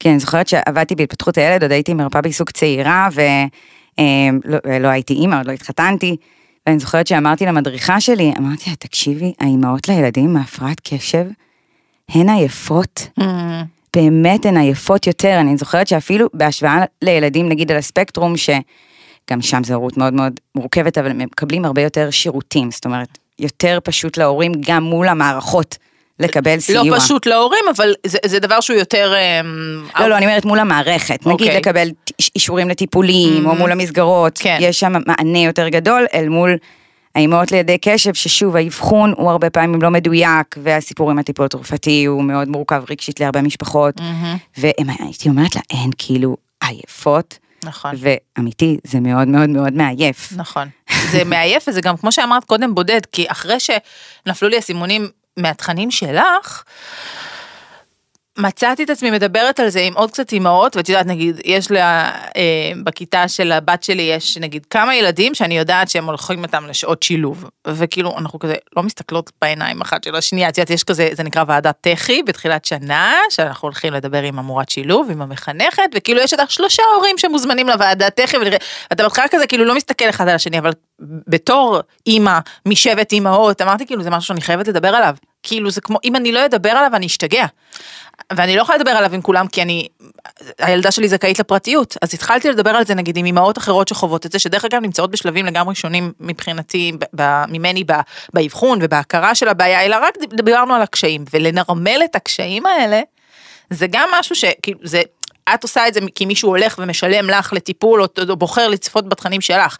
כן, 0.00 0.10
אני 0.10 0.18
זוכרת 0.18 0.48
שעבדתי 0.48 0.94
בהתפתחות 0.94 1.38
הילד, 1.38 1.62
עוד 1.62 1.72
הייתי 1.72 1.94
מרפאה 1.94 2.20
בעיסוק 2.20 2.50
צעירה, 2.50 3.08
ולא 3.12 4.78
לא 4.80 4.88
הייתי 4.88 5.14
אימא, 5.14 5.36
עוד 5.36 5.46
לא 5.46 5.52
התחתנתי. 5.52 6.16
ואני 6.66 6.78
זוכרת 6.78 7.06
שאמרתי 7.06 7.46
למדריכה 7.46 8.00
שלי, 8.00 8.32
אמרתי 8.38 8.70
לה, 8.70 8.76
תקשיבי, 8.76 9.32
האימהות 9.40 9.88
לילדים 9.88 10.32
מהפרעת 10.32 10.80
קשב, 10.80 11.24
הן 12.08 12.28
עייפות. 12.28 13.08
באמת 13.96 14.46
הן 14.46 14.56
עייפות 14.56 15.06
יותר, 15.06 15.36
אני 15.40 15.56
זוכרת 15.56 15.88
שאפילו 15.88 16.28
בהשוואה 16.34 16.84
לילדים 17.02 17.48
נגיד 17.48 17.70
על 17.70 17.76
הספקטרום, 17.76 18.36
שגם 19.30 19.42
שם 19.42 19.64
זו 19.64 19.74
הורות 19.74 19.96
מאוד 19.96 20.14
מאוד 20.14 20.40
מורכבת, 20.54 20.98
אבל 20.98 21.10
הם 21.10 21.18
מקבלים 21.18 21.64
הרבה 21.64 21.82
יותר 21.82 22.10
שירותים, 22.10 22.70
זאת 22.70 22.84
אומרת, 22.84 23.18
יותר 23.38 23.78
פשוט 23.84 24.16
להורים 24.16 24.52
גם 24.66 24.82
מול 24.82 25.08
המערכות 25.08 25.78
לקבל 26.20 26.60
סיוע. 26.60 26.84
לא 26.84 26.96
פשוט 26.98 27.26
להורים, 27.26 27.64
אבל 27.76 27.94
זה, 28.06 28.18
זה 28.26 28.38
דבר 28.38 28.60
שהוא 28.60 28.76
יותר... 28.78 29.14
אמ, 29.16 29.84
לא, 30.00 30.06
לא, 30.06 30.16
אני 30.16 30.26
אומרת 30.26 30.44
מול 30.44 30.58
המערכת, 30.58 31.26
נגיד 31.26 31.46
אוקיי. 31.46 31.56
לקבל 31.56 31.90
ט- 32.04 32.10
אישורים 32.34 32.68
לטיפולים, 32.68 33.46
או 33.46 33.54
מול 33.54 33.72
המסגרות, 33.72 34.38
כן. 34.38 34.58
יש 34.60 34.80
שם 34.80 34.92
מענה 35.06 35.38
יותר 35.38 35.68
גדול 35.68 36.06
אל 36.14 36.28
מול 36.28 36.56
האימהות 37.14 37.52
לידי 37.52 37.78
קשב, 37.78 38.14
ששוב, 38.14 38.56
האבחון 38.56 39.14
הוא 39.16 39.30
הרבה 39.30 39.50
פעמים 39.50 39.82
לא 39.82 39.90
מדויק, 39.90 40.56
והסיפור 40.62 41.10
עם 41.10 41.18
הטיפול 41.18 41.46
התרופתי 41.46 42.04
הוא 42.04 42.24
מאוד 42.24 42.48
מורכב 42.48 42.82
רגשית 42.90 43.20
להרבה 43.20 43.42
משפחות, 43.42 43.94
והייתי 44.58 45.28
אומרת 45.28 45.56
לה, 45.56 45.62
הן 45.72 45.90
כאילו 45.98 46.36
עייפות, 46.64 47.38
נכון. 47.64 47.94
ואמיתי, 47.98 48.76
זה 48.84 49.00
מאוד 49.00 49.28
מאוד 49.28 49.48
מאוד 49.50 49.72
מעייף. 49.72 50.32
נכון. 50.36 50.68
זה 51.12 51.24
מעייף 51.24 51.68
וזה 51.68 51.80
גם 51.80 51.96
כמו 51.96 52.12
שאמרת 52.12 52.44
קודם 52.44 52.74
בודד, 52.74 53.00
כי 53.12 53.26
אחרי 53.28 53.56
שנפלו 53.60 54.48
לי 54.48 54.58
הסימונים 54.58 55.08
מהתכנים 55.36 55.90
שלך, 55.90 56.62
מצאתי 58.38 58.84
את 58.84 58.90
עצמי 58.90 59.10
מדברת 59.10 59.60
על 59.60 59.68
זה 59.68 59.80
עם 59.80 59.94
עוד 59.96 60.10
קצת 60.10 60.32
אימהות, 60.32 60.76
ואת 60.76 60.88
יודעת, 60.88 61.06
נגיד, 61.06 61.40
יש 61.44 61.70
לה, 61.70 62.10
אה, 62.36 62.72
בכיתה 62.84 63.28
של 63.28 63.52
הבת 63.52 63.82
שלי, 63.82 64.02
יש 64.02 64.38
נגיד 64.38 64.66
כמה 64.66 64.96
ילדים 64.96 65.34
שאני 65.34 65.58
יודעת 65.58 65.90
שהם 65.90 66.06
הולכים 66.06 66.44
איתם 66.44 66.66
לשעות 66.66 67.02
שילוב, 67.02 67.50
וכאילו, 67.66 68.18
אנחנו 68.18 68.38
כזה 68.38 68.54
לא 68.76 68.82
מסתכלות 68.82 69.30
בעיניים 69.42 69.80
אחת 69.80 70.04
של 70.04 70.16
השנייה, 70.16 70.48
את 70.48 70.58
יודעת, 70.58 70.70
יש 70.70 70.84
כזה, 70.84 71.08
זה 71.12 71.22
נקרא 71.22 71.44
ועדת 71.46 71.74
תח"י 71.80 72.22
בתחילת 72.22 72.64
שנה, 72.64 73.12
שאנחנו 73.30 73.66
הולכים 73.66 73.92
לדבר 73.92 74.22
עם 74.22 74.38
המורת 74.38 74.68
שילוב, 74.68 75.10
עם 75.10 75.22
המחנכת, 75.22 75.82
וכאילו 75.94 76.20
יש 76.20 76.32
לך 76.32 76.50
שלושה 76.50 76.82
הורים 76.96 77.18
שמוזמנים 77.18 77.68
לוועדת 77.68 78.20
תח"י, 78.20 78.36
ואתה 78.36 79.02
בהתחלה 79.02 79.28
כזה 79.30 79.46
כאילו 79.46 79.64
לא 79.64 79.74
מסתכל 79.74 80.08
אחד 80.08 80.28
על 80.28 80.34
השני, 80.34 80.58
אבל 80.58 80.72
בתור 81.28 81.80
אימא 82.06 82.38
משבט 82.66 83.12
אימהות, 83.12 83.62
אמרתי 83.62 83.86
כאילו, 83.86 84.02
זה 84.02 84.10
משהו 84.10 84.28
שאני 84.28 84.40
חייבת 84.40 84.68
לדבר 84.68 84.88
עליו. 84.88 85.14
כאילו 85.42 85.70
זה 85.70 85.80
כמו, 85.80 85.98
אם 86.04 86.16
אני 86.16 86.32
לא 86.32 86.44
אדבר 86.44 86.70
עליו 86.70 86.90
אני 86.94 87.06
אשתגע. 87.06 87.46
ואני 88.32 88.56
לא 88.56 88.62
יכולה 88.62 88.78
לדבר 88.78 88.90
עליו 88.90 89.14
עם 89.14 89.22
כולם 89.22 89.48
כי 89.48 89.62
אני, 89.62 89.88
הילדה 90.58 90.90
שלי 90.90 91.08
זכאית 91.08 91.38
לפרטיות, 91.38 91.96
אז 92.02 92.14
התחלתי 92.14 92.50
לדבר 92.50 92.70
על 92.70 92.84
זה 92.84 92.94
נגיד 92.94 93.16
עם 93.16 93.26
אמהות 93.26 93.58
אחרות 93.58 93.88
שחוות 93.88 94.26
את 94.26 94.32
זה, 94.32 94.38
שדרך 94.38 94.64
אגב 94.64 94.82
נמצאות 94.82 95.10
בשלבים 95.10 95.46
לגמרי 95.46 95.74
שונים 95.74 96.12
מבחינתי, 96.20 96.92
ב- 97.16 97.44
ממני 97.48 97.84
באבחון 98.34 98.78
ובהכרה 98.82 99.34
של 99.34 99.48
הבעיה, 99.48 99.84
אלא 99.84 99.96
רק 100.02 100.14
דיברנו 100.36 100.74
על 100.74 100.82
הקשיים, 100.82 101.24
ולנרמל 101.34 102.00
את 102.04 102.16
הקשיים 102.16 102.66
האלה, 102.66 103.00
זה 103.70 103.86
גם 103.90 104.08
משהו 104.12 104.36
שכאילו, 104.36 104.78
זה, 104.82 105.02
את 105.54 105.62
עושה 105.62 105.88
את 105.88 105.94
זה 105.94 106.00
כי 106.14 106.26
מישהו 106.26 106.48
הולך 106.48 106.78
ומשלם 106.78 107.30
לך 107.30 107.52
לטיפול, 107.52 108.02
או, 108.02 108.06
או 108.28 108.36
בוחר 108.36 108.68
לצפות 108.68 109.08
בתכנים 109.08 109.40
שלך. 109.40 109.76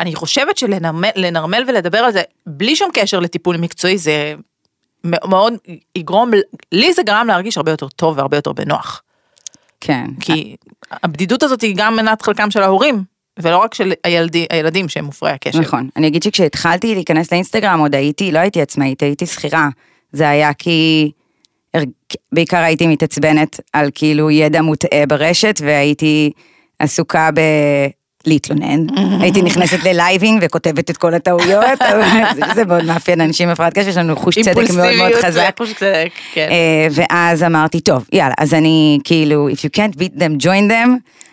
אני 0.00 0.14
חושבת 0.14 0.58
שלנרמל 0.58 1.10
לנרמל 1.16 1.64
ולדבר 1.68 1.98
על 1.98 2.12
זה, 2.12 2.22
בלי 2.46 2.76
שום 2.76 2.90
קשר 2.94 3.20
לטיפול 3.20 3.56
מקצועי, 3.56 3.98
זה 3.98 4.34
מאוד 5.06 5.54
יגרום, 5.96 6.30
לי 6.72 6.92
זה 6.92 7.02
גרם 7.02 7.26
להרגיש 7.26 7.56
הרבה 7.56 7.70
יותר 7.70 7.88
טוב 7.88 8.18
והרבה 8.18 8.36
יותר 8.36 8.52
בנוח. 8.52 9.02
כן. 9.80 10.06
כי 10.20 10.56
הבדידות 10.90 11.42
הזאת 11.42 11.60
היא 11.60 11.74
גם 11.76 11.96
מנת 11.96 12.22
חלקם 12.22 12.50
של 12.50 12.62
ההורים, 12.62 13.04
ולא 13.38 13.58
רק 13.58 13.74
של 13.74 13.92
הילדי, 14.04 14.46
הילדים 14.50 14.88
שהם 14.88 15.04
מופרעי 15.04 15.32
הקשב. 15.32 15.60
נכון. 15.60 15.88
אני 15.96 16.06
אגיד 16.06 16.22
שכשהתחלתי 16.22 16.94
להיכנס 16.94 17.32
לאינסטגרם 17.32 17.80
עוד 17.80 17.94
הייתי, 17.94 18.32
לא 18.32 18.38
הייתי 18.38 18.62
עצמאית, 18.62 19.02
הייתי 19.02 19.26
שכירה. 19.26 19.68
זה 20.12 20.28
היה 20.28 20.54
כי... 20.54 21.10
בעיקר 22.32 22.56
הייתי 22.56 22.86
מתעצבנת 22.86 23.60
על 23.72 23.90
כאילו 23.94 24.30
ידע 24.30 24.62
מוטעה 24.62 25.06
ברשת 25.06 25.60
והייתי 25.64 26.32
עסוקה 26.78 27.30
ב... 27.34 27.40
להתלונן, 28.26 28.86
הייתי 29.20 29.42
נכנסת 29.42 29.84
ללייבינג 29.84 30.38
וכותבת 30.46 30.90
את 30.90 30.96
כל 30.96 31.14
הטעויות, 31.14 31.64
זה- 32.54 32.64
מאוד 32.64 32.84
מאפיין 32.84 33.20
אנשים 33.20 33.50
בפרט 33.50 33.78
קשב, 33.78 33.88
יש 33.88 33.96
לנו 33.96 34.16
חוש 34.16 34.38
צדק 34.38 34.56
מאוד 34.76 34.96
מאוד 34.96 35.12
חזק. 35.24 35.42
כן. 36.32 36.48
אה, 36.50 36.86
ואז 36.90 37.42
אמרתי, 37.42 37.80
טוב, 37.80 38.04
יאללה, 38.12 38.34
אז 38.38 38.54
אני 38.54 38.98
כאילו, 39.04 39.48
if 39.48 39.58
you 39.58 39.70
can't 39.78 39.96
beat 39.98 40.18
them, 40.20 40.42
join 40.44 40.70
them, 40.70 40.88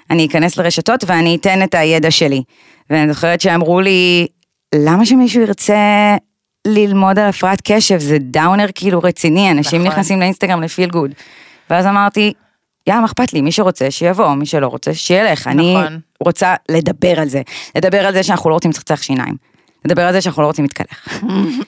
אני 0.10 0.25
אכנס 0.25 0.58
לרשתות 0.58 1.03
ואני 1.08 1.36
אתן 1.36 1.63
את 1.63 1.75
הידע 1.75 2.12
שלי. 2.12 2.43
ואני 2.89 3.13
זוכרת 3.13 3.41
שאמרו 3.41 3.82
לי, 3.82 4.27
למה 4.75 5.06
שמישהו 5.06 5.41
ירצה 5.41 6.15
ללמוד 6.67 7.19
על 7.19 7.29
הפרעת 7.29 7.62
קשב, 7.63 7.99
זה 7.99 8.17
דאונר 8.21 8.65
כאילו 8.75 8.99
רציני, 9.03 9.51
אנשים 9.51 9.82
נכון. 9.82 9.91
נכנסים 9.91 10.19
לאינסטגרם 10.19 10.62
לפיל 10.62 10.89
גוד. 10.89 11.12
ואז 11.69 11.86
אמרתי, 11.86 12.34
יא, 12.87 12.95
מה 12.95 13.05
אכפת 13.05 13.33
לי, 13.33 13.41
מי 13.41 13.51
שרוצה 13.51 13.91
שיבוא, 13.91 14.33
מי 14.33 14.45
שלא 14.45 14.67
רוצה 14.67 14.93
שילך. 14.93 15.47
אני 15.47 15.75
נכון. 15.75 15.99
רוצה 16.19 16.55
לדבר 16.69 17.19
על 17.19 17.29
זה, 17.29 17.41
לדבר 17.75 18.05
על 18.05 18.13
זה 18.13 18.23
שאנחנו 18.23 18.49
לא 18.49 18.55
רוצים 18.55 18.71
לצחצח 18.71 19.01
שיניים, 19.01 19.35
לדבר 19.85 20.01
על 20.01 20.13
זה 20.13 20.21
שאנחנו 20.21 20.41
לא 20.41 20.47
רוצים 20.47 20.65
להתקלח, 20.65 21.07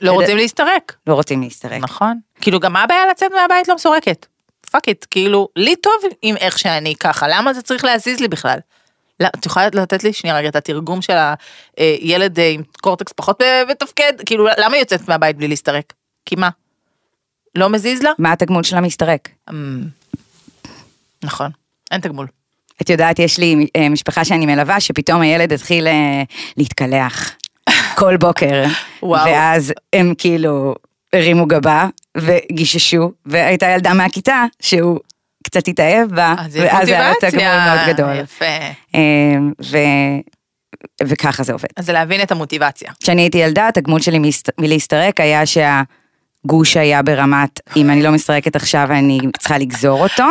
לא 0.01 0.11
רוצים 0.11 0.37
להסתרק. 0.37 0.95
לא 1.07 1.13
רוצים 1.13 1.41
להסתרק. 1.41 1.81
נכון. 1.83 2.19
כאילו 2.41 2.59
גם 2.59 2.73
מה 2.73 2.83
הבעיה 2.83 3.01
לצאת 3.11 3.31
מהבית 3.31 3.67
לא 3.67 3.75
מסורקת? 3.75 4.25
fuck 4.71 4.87
it, 4.87 5.05
כאילו, 5.11 5.47
לי 5.55 5.75
טוב 5.75 5.93
עם 6.21 6.37
איך 6.37 6.59
שאני 6.59 6.95
ככה, 6.95 7.27
למה 7.27 7.53
זה 7.53 7.61
צריך 7.61 7.85
להזיז 7.85 8.19
לי 8.19 8.27
בכלל? 8.27 8.59
לא, 9.19 9.27
את 9.27 9.45
יכולה 9.45 9.67
לתת 9.73 10.03
לי 10.03 10.13
שנייה 10.13 10.37
רגע 10.37 10.49
את 10.49 10.55
התרגום 10.55 11.01
של 11.01 11.17
הילד 11.77 12.39
עם 12.39 12.61
קורטקס 12.81 13.13
פחות 13.15 13.41
מתפקד? 13.69 14.13
כאילו, 14.25 14.47
למה 14.57 14.73
היא 14.75 14.81
יוצאת 14.81 15.09
מהבית 15.09 15.37
בלי 15.37 15.47
להסתרק? 15.47 15.93
כי 16.25 16.35
מה? 16.35 16.49
לא 17.55 17.69
מזיז 17.69 18.01
לה? 18.01 18.11
מה 18.19 18.31
התגמול 18.31 18.63
של 18.63 18.77
המסתרק? 18.77 19.29
נכון, 21.25 21.51
אין 21.91 22.01
תגמול. 22.01 22.27
את 22.81 22.89
יודעת, 22.89 23.19
יש 23.19 23.37
לי 23.37 23.67
אה, 23.75 23.89
משפחה 23.89 24.25
שאני 24.25 24.45
מלווה, 24.45 24.79
שפתאום 24.79 25.21
הילד 25.21 25.53
התחיל 25.53 25.87
אה, 25.87 26.23
להתקלח 26.57 27.35
כל 27.99 28.17
בוקר. 28.17 28.63
וואו. 29.03 29.25
ואז 29.25 29.73
הם 29.93 30.13
כאילו 30.17 30.75
הרימו 31.13 31.45
גבה 31.47 31.87
וגיששו, 32.17 33.11
והייתה 33.25 33.65
ילדה 33.65 33.93
מהכיתה 33.93 34.43
שהוא 34.61 34.99
קצת 35.43 35.67
התאהב 35.67 36.09
בה, 36.15 36.35
ואז 36.51 36.87
היה 36.87 37.09
מוטיבציה. 37.09 37.31
תגמול 37.31 37.75
מאוד 37.75 37.87
גדול. 37.87 38.15
יפה. 38.23 38.45
אה, 38.95 39.01
ו... 39.71 39.77
וככה 41.03 41.43
זה 41.43 41.53
עובד. 41.53 41.67
אז 41.77 41.89
להבין 41.89 42.21
את 42.21 42.31
המוטיבציה. 42.31 42.91
כשאני 43.03 43.21
הייתי 43.21 43.37
ילדה, 43.37 43.67
התגמול 43.67 44.01
שלי 44.01 44.19
מלהסת- 44.19 44.49
מלהסתרק 44.59 45.19
היה 45.19 45.41
שהגוש 45.45 46.77
היה 46.77 47.01
ברמת, 47.01 47.59
אם 47.75 47.89
אני 47.89 48.03
לא 48.03 48.11
מסתרקת 48.11 48.55
עכשיו 48.55 48.87
אני 48.91 49.19
צריכה 49.39 49.57
לגזור 49.57 50.03
אותו, 50.03 50.25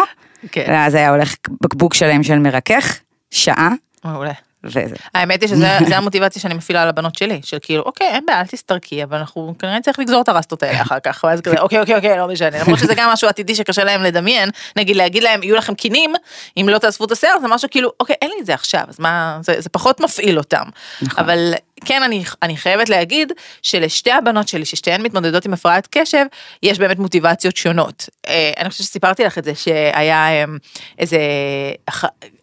כן, 0.53 0.65
ואז 0.69 0.95
היה 0.95 1.11
הולך 1.11 1.35
בקבוק 1.63 1.95
שלם 1.95 2.23
של 2.23 2.39
מרכך, 2.39 2.99
שעה, 3.31 3.71
מעולה. 4.05 4.33
וזה. 4.65 4.97
האמת 5.15 5.43
היא 5.43 5.49
שזה 5.49 5.79
זה 5.89 5.97
המוטיבציה 5.97 6.43
שאני 6.43 6.55
מפעילה 6.55 6.83
על 6.83 6.89
הבנות 6.89 7.15
שלי, 7.15 7.41
של 7.45 7.59
כאילו, 7.63 7.83
אוקיי, 7.83 8.07
אין 8.07 8.27
בעיה, 8.27 8.41
אל 8.41 8.47
תסתרקי, 8.47 9.05
אבל 9.05 9.17
אנחנו 9.19 9.55
כנראה 9.59 9.81
צריך 9.81 9.99
לגזור 9.99 10.23
את 10.23 10.29
הרסטות 10.29 10.63
האלה 10.63 10.83
אחר 10.83 11.01
כך, 11.01 11.25
ואז 11.25 11.41
כזה, 11.41 11.61
אוקיי, 11.61 11.81
אוקיי, 11.81 11.97
אוקיי, 11.97 12.19
לא 12.19 12.29
משנה, 12.29 12.59
למרות 12.61 12.79
שזה 12.79 12.95
גם 12.95 13.11
משהו 13.13 13.29
עתידי 13.29 13.55
שקשה 13.55 13.85
להם 13.85 14.03
לדמיין, 14.03 14.51
נגיד 14.77 14.97
להגיד 14.97 15.23
להם, 15.23 15.43
יהיו 15.43 15.57
לכם 15.57 15.75
קינים, 15.75 16.13
אם 16.57 16.69
לא 16.69 16.79
תאספו 16.79 17.05
את 17.05 17.13
השיער, 17.13 17.39
זה 17.41 17.49
משהו 17.49 17.69
כאילו, 17.71 17.91
אוקיי, 18.01 18.17
אין 18.23 18.31
לי 18.31 18.37
את 18.41 18.47
זה 18.47 18.55
עכשיו, 18.55 18.85
אז 18.89 19.01
מה, 19.01 19.39
זה, 19.43 19.61
זה 19.61 19.69
פחות 19.69 20.01
מפעיל 20.01 20.39
אותם. 20.39 20.65
נכון. 21.03 21.25
אבל 21.25 21.55
כן, 21.85 22.03
אני, 22.03 22.25
אני 22.43 22.57
חייבת 22.57 22.89
להגיד 22.89 23.33
שלשתי 23.63 24.13
הבנות 24.13 24.49
שלי, 24.49 24.65
ששתיהן 24.65 25.03
מתמודדות 25.03 25.45
עם 25.45 25.53
הפרעת 25.53 25.89
קשב, 25.91 26.25
יש 26.63 26.79
באמת 26.79 26.99
מוטיבציות 26.99 27.57
שונות. 27.57 28.09
אה, 28.27 28.53
אני 28.59 28.71
חושבת 28.71 28.87
שסיפרתי 28.87 29.25
לך 29.25 29.39
את 29.39 29.45
זה, 29.45 29.55
שהיה 29.55 30.29
אה, 30.29 30.45
איזה, 30.99 31.19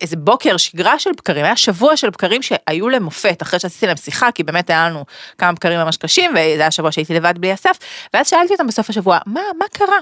איזה 0.02 0.16
בוקר 0.16 0.58
שגרה 0.58 1.00
של 1.00 1.10
בקרים, 1.18 1.46
היה 1.46 1.56
שבוע 1.56 1.98
של 1.98 2.10
בקרים 2.10 2.42
שהיו 2.42 2.90
למופת, 2.90 3.42
אחרי 3.42 3.60
שעשיתי 3.60 3.88
להם 3.88 3.98
שיחה, 3.98 4.32
כי 4.32 4.44
באמת 4.44 4.70
היה 4.70 4.90
לנו 4.90 5.06
כמה 5.38 5.52
בקרים 5.52 5.80
ממש 5.80 5.98
קשים, 5.98 6.32
וזה 6.32 6.62
היה 6.62 6.72
שבוע 6.72 6.92
שהייתי 6.92 7.14
לבד 7.14 7.34
בלי 7.38 7.54
אסף, 7.54 7.78
ואז 8.14 8.28
שאלתי 8.28 8.54
אותם 8.54 8.68
בסוף 8.68 8.90
השבוע, 8.90 9.18
מה, 9.26 9.42
מה 9.60 9.66
קרה 9.74 9.98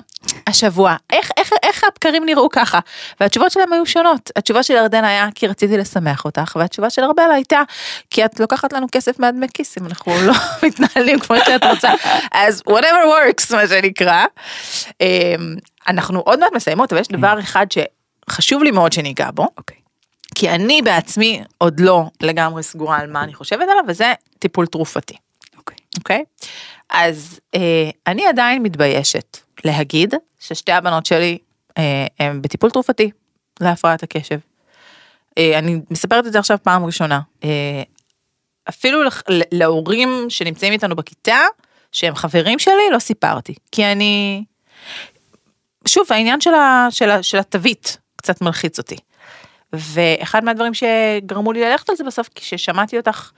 השבוע? 0.48 0.96
איך, 1.14 1.32
איך, 1.38 1.54
איך 1.64 1.84
הבקרים 1.84 2.26
נראו 2.26 2.50
ככה? 2.50 2.80
והתשובות 3.20 3.52
שלהם 3.52 3.74
היו 3.74 3.86
שונות. 3.86 4.32
התשובה 4.36 4.64
של 4.64 4.74
ירדן 4.74 5.04
היה, 5.04 5.28
כי 5.36 5.48
רציתי 5.48 5.78
לשמח 5.78 6.26
אותך, 6.26 6.56
והתשובה 6.60 6.90
של 6.90 7.04
ארבל 7.04 7.32
הייתה, 7.34 7.62
כי 8.10 8.26
את 8.26 8.40
לוקחת 8.40 8.74
לנו 8.74 8.88
כסף 8.92 9.20
מהדמי 9.32 9.48
כיס, 9.54 9.78
אם 9.78 9.86
אנחנו 9.86 10.12
לא 10.28 10.34
מתנהלים 10.64 11.20
כמו 11.20 11.36
שאת 11.46 11.64
רוצה. 11.64 11.92
אז 12.32 12.64
whatever 12.70 13.06
works, 13.06 13.56
מה 13.56 13.68
שנקרא. 13.68 14.26
אמ, 15.02 15.56
אנחנו 15.88 16.20
עוד 16.20 16.40
מעט 16.40 16.54
מסיימות, 16.56 16.94
אבל 16.94 17.02
יש 17.02 17.08
דבר 17.08 17.40
אחד 17.40 17.66
שחשוב 17.72 18.64
לי 18.64 18.72
מאוד 18.72 18.92
שניגע 18.92 19.32
בו. 19.34 19.48
אוקיי. 19.58 19.78
כי 20.36 20.50
אני 20.50 20.82
בעצמי 20.82 21.42
עוד 21.58 21.80
לא 21.80 22.04
לגמרי 22.22 22.64
סגורה 22.64 22.98
על 22.98 23.12
מה 23.12 23.24
אני 23.24 23.34
חושבת 23.34 23.62
עליו, 23.72 23.84
וזה 23.88 24.14
טיפול 24.40 24.66
תרופתי, 24.66 25.16
אוקיי. 25.58 25.78
אוקיי? 25.98 26.24
אז 26.90 27.40
אה, 27.56 27.90
אני 28.08 28.28
עדיין 28.28 28.64
מתביישת 28.64 29.38
להגיד 29.64 30.14
ששתי 30.40 30.72
הבנות 30.72 31.06
שלי 31.06 31.38
אה, 31.78 32.08
הן 32.20 32.42
בטיפול 32.42 32.70
תרופתי 32.70 33.12
להפרעת 33.60 34.04
הקשב. 34.04 34.40
אה, 35.38 35.60
אני 35.60 35.82
מספרת 35.92 36.28
את 36.28 36.32
זה 36.32 36.40
עכשיו 36.40 36.58
פעם 36.64 36.86
ראשונה. 36.86 37.22
אה, 37.44 37.84
אפילו 38.70 39.04
לח- 39.04 39.24
להורים 39.52 40.26
שנמצאים 40.30 40.74
איתנו 40.74 40.96
בכיתה, 40.96 41.40
שהם 41.92 42.16
חברים 42.16 42.60
שלי, 42.60 42.90
לא 42.92 43.00
סיפרתי. 43.00 43.54
כי 43.72 43.86
אני... 43.86 44.44
שוב, 45.88 46.08
העניין 46.10 46.42
של, 46.42 46.54
ה, 46.54 46.88
של, 46.90 47.10
ה, 47.10 47.24
של 47.24 47.38
התווית 47.38 47.98
קצת 48.16 48.42
מלחיץ 48.42 48.78
אותי. 48.78 48.96
ואחד 49.74 50.44
מהדברים 50.44 50.74
שגרמו 50.74 51.54
לי 51.54 51.62
ללכת 51.62 51.90
על 51.90 51.96
זה 51.96 52.04
בסוף, 52.04 52.30
כששמעתי 52.36 52.98
אותך, 52.98 53.32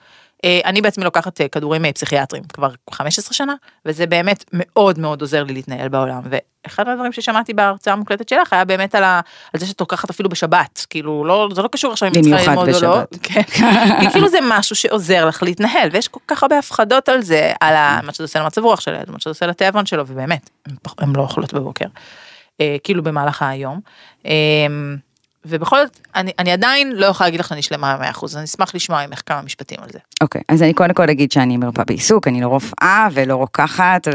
אני 0.46 0.82
בעצמי 0.82 1.04
לוקחת 1.04 1.42
אה, 1.42 1.48
כדורים 1.48 1.86
אה, 1.86 1.94
פסיכיאטרים 1.94 2.44
כבר 2.54 2.70
15 2.92 3.34
שנה, 3.34 3.54
וזה 3.86 4.06
באמת 4.06 4.46
מאוד 4.54 5.00
מאוד 5.00 5.22
עוזר 5.22 5.44
לי 5.44 5.54
להתנהל 5.54 5.90
בעולם. 5.90 6.22
ואחד 6.24 6.88
מהדברים 6.88 7.12
ששמעתי 7.12 7.54
בהרצאה 7.54 7.94
המוקלטת 7.94 8.30
שלך 8.30 8.54
היה 8.54 8.66
באמת 8.66 8.96
על, 8.96 9.04
ה, 9.04 9.22
על 9.54 9.60
זה 9.60 9.66
שאת 9.66 9.80
לוקחת 9.80 10.10
אפילו 10.10 10.30
בשבת, 10.30 10.86
כאילו 10.90 11.26
לא, 11.26 11.50
זה 11.54 11.62
לא 11.62 11.68
קשור 11.68 11.92
עכשיו 11.92 12.10
אם 12.10 12.14
את 12.20 12.24
צריכה 12.24 12.52
ללמוד 12.52 12.70
או 12.70 12.82
לא. 12.82 12.96
בשבת. 12.96 13.18
כן. 13.24 13.42
כאילו 14.12 14.30
זה 14.30 14.40
משהו 14.44 14.76
שעוזר 14.76 15.26
לך 15.26 15.44
להתנהל, 15.44 15.90
ויש 15.92 16.08
כל 16.08 16.20
כך 16.28 16.44
הרבה 16.44 16.60
הפחדות 16.60 17.10
על 17.10 17.22
זה, 17.22 17.52
על 17.62 17.76
ה, 17.76 18.00
מה 18.04 18.14
שזה 18.14 18.24
עושה 18.24 18.40
למצב 18.40 18.64
רוח 18.64 18.80
של 18.80 18.94
הילד, 18.94 19.12
מה 19.12 19.20
שזה 19.20 19.30
עושה 19.30 19.48
לתיאבון 19.48 19.86
שלו, 19.86 20.04
ובאמת, 20.08 20.50
הן 20.98 21.16
לא 21.16 21.22
אוכלות 21.22 21.54
בבוקר. 21.54 21.86
אה, 22.62 22.78
כאילו 22.84 23.04
במהלך 23.04 23.42
היום. 23.42 23.80
אה, 25.46 25.50
ובכל 25.50 25.78
זאת, 25.86 26.00
אני, 26.16 26.32
אני 26.40 26.52
עדיין 26.52 26.92
לא 26.92 27.06
יכולה 27.06 27.28
להגיד 27.28 27.40
לך 27.40 27.48
שאני 27.48 27.62
שלמה 27.62 27.98
ב-100%, 27.98 28.26
אז 28.26 28.38
אני 28.38 28.46
אשמח 28.46 28.76
לשמוע 28.76 29.08
ממך 29.08 29.22
כמה 29.26 29.42
משפטים 29.42 29.78
על 29.82 29.90
זה. 29.92 30.00
אוקיי, 30.22 30.42
אז 30.50 30.62
אני 30.62 30.74
קודם 30.74 30.94
כל 30.94 31.10
אגיד 31.10 31.32
שאני 31.32 31.58
מרפאה 31.58 31.86
בעיסוק, 31.86 32.28
אני 32.28 32.42
לא 32.42 32.48
רופאה 32.48 33.08
ולא 33.14 33.36
רוקחת, 33.36 34.08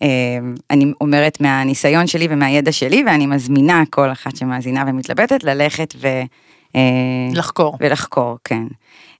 ואני 0.00 0.92
אומרת 1.00 1.40
מהניסיון 1.40 2.06
שלי 2.06 2.26
ומהידע 2.30 2.72
שלי, 2.72 3.04
ואני 3.06 3.26
מזמינה 3.26 3.82
כל 3.90 4.12
אחת 4.12 4.36
שמאזינה 4.36 4.84
ומתלבטת 4.86 5.44
ללכת 5.44 5.94
ו... 6.00 6.06
אה, 6.76 6.80
לחקור. 7.32 7.76
ולחקור, 7.80 8.36
כן. 8.44 8.62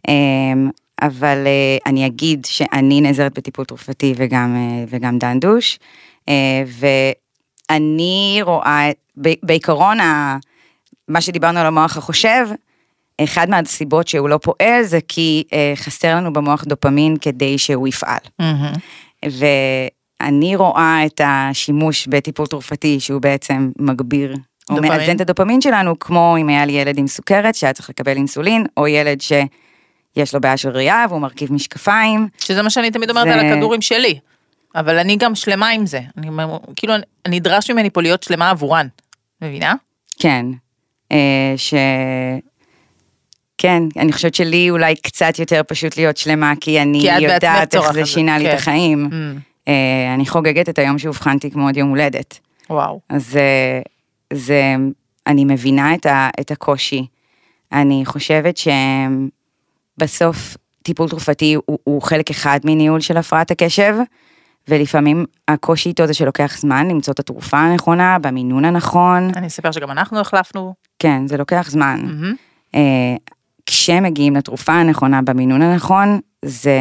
אמ, 0.08 0.70
אבל 1.02 1.46
אה, 1.46 1.78
אני 1.86 2.06
אגיד 2.06 2.44
שאני 2.44 3.00
נעזרת 3.00 3.38
בטיפול 3.38 3.64
תרופתי 3.64 4.14
וגם, 4.16 4.56
אה, 4.56 4.84
וגם 4.88 5.18
דנדוש, 5.18 5.78
אה, 6.28 6.62
ואני 7.70 8.38
רואה, 8.42 8.90
ב- 9.20 9.34
בעיקרון, 9.42 10.00
ה- 10.00 10.36
מה 11.08 11.20
שדיברנו 11.20 11.58
על 11.60 11.66
המוח 11.66 11.96
החושב, 11.96 12.48
אחד 13.24 13.50
מהסיבות 13.50 14.08
שהוא 14.08 14.28
לא 14.28 14.38
פועל 14.42 14.82
זה 14.82 14.98
כי 15.08 15.44
אה, 15.52 15.72
חסר 15.76 16.16
לנו 16.16 16.32
במוח 16.32 16.64
דופמין 16.64 17.16
כדי 17.20 17.58
שהוא 17.58 17.88
יפעל. 17.88 18.18
מהמם. 18.38 18.72
ואני 20.20 20.56
רואה 20.56 21.02
את 21.06 21.20
השימוש 21.24 22.06
בטיפול 22.06 22.46
תרופתי 22.46 23.00
שהוא 23.00 23.20
בעצם 23.22 23.70
מגביר, 23.78 24.34
או 24.70 24.74
דופמין. 24.74 24.92
מאזן 24.92 25.16
את 25.16 25.20
הדופמין 25.20 25.60
שלנו, 25.60 25.98
כמו 25.98 26.36
אם 26.40 26.48
היה 26.48 26.64
לי 26.66 26.72
ילד 26.72 26.98
עם 26.98 27.06
סוכרת 27.06 27.54
שהיה 27.54 27.72
צריך 27.72 27.90
לקבל 27.90 28.16
אינסולין, 28.16 28.66
או 28.76 28.86
ילד 28.86 29.20
שיש 29.20 30.34
לו 30.34 30.40
בעיה 30.40 30.56
של 30.56 30.68
ראייה 30.68 31.04
והוא 31.08 31.20
מרכיב 31.20 31.52
משקפיים. 31.52 32.28
שזה 32.38 32.62
מה 32.62 32.70
שאני 32.70 32.90
תמיד 32.90 33.10
אומרת 33.10 33.24
זה- 33.28 33.34
על 33.34 33.52
הכדורים 33.52 33.82
שלי. 33.82 34.18
אבל 34.74 34.98
אני 34.98 35.16
גם 35.16 35.34
שלמה 35.34 35.68
עם 35.68 35.86
זה. 35.86 36.00
אני, 36.18 36.28
כאילו, 36.76 36.94
נדרש 37.28 37.70
ממני 37.70 37.90
פה 37.90 38.02
להיות 38.02 38.22
שלמה 38.22 38.50
עבורן. 38.50 38.86
מבינה? 39.42 39.74
כן, 40.18 40.46
ש... 41.56 41.74
כן, 43.58 43.82
אני 43.96 44.12
חושבת 44.12 44.34
שלי 44.34 44.70
אולי 44.70 44.96
קצת 44.96 45.38
יותר 45.38 45.60
פשוט 45.66 45.96
להיות 45.96 46.16
שלמה, 46.16 46.52
כי 46.60 46.82
אני 46.82 47.00
כי 47.00 47.18
יודעת 47.20 47.74
איך 47.74 47.92
זה 47.92 48.06
שינה 48.06 48.38
לי 48.38 48.44
כן. 48.44 48.50
את 48.50 48.58
החיים. 48.58 49.08
Mm, 49.10 49.14
אה, 49.68 50.14
אני 50.14 50.26
חוגגת 50.26 50.68
את 50.68 50.78
היום 50.78 50.98
שאובחנתי 50.98 51.50
כמו 51.50 51.66
עוד 51.66 51.76
יום 51.76 51.88
הולדת. 51.88 52.38
וואו. 52.70 53.00
אז 53.08 53.36
אה, 53.36 53.80
זה, 54.32 54.74
אני 55.26 55.44
מבינה 55.44 55.94
את, 55.94 56.06
ה, 56.06 56.28
את 56.40 56.50
הקושי. 56.50 57.06
אני 57.72 58.02
חושבת 58.06 58.58
שבסוף 59.98 60.56
טיפול 60.82 61.08
תרופתי 61.08 61.54
הוא, 61.54 61.78
הוא 61.84 62.02
חלק 62.02 62.30
אחד 62.30 62.60
מניהול 62.64 63.00
של 63.00 63.16
הפרעת 63.16 63.50
הקשב, 63.50 63.94
ולפעמים 64.68 65.24
הקושי 65.48 65.88
איתו 65.88 66.06
זה 66.06 66.14
שלוקח 66.14 66.58
זמן 66.58 66.88
למצוא 66.88 67.12
את 67.12 67.18
התרופה 67.18 67.58
הנכונה, 67.58 68.18
במינון 68.18 68.64
הנכון. 68.64 69.30
אני 69.36 69.46
אספר 69.46 69.72
שגם 69.72 69.90
אנחנו 69.90 70.20
החלפנו. 70.20 70.74
כן, 70.98 71.26
זה 71.26 71.36
לוקח 71.36 71.66
זמן. 71.70 72.00
אה, 72.74 72.80
כשמגיעים 73.66 74.36
לתרופה 74.36 74.72
הנכונה 74.72 75.22
במינון 75.22 75.62
הנכון, 75.62 76.20
זה, 76.44 76.78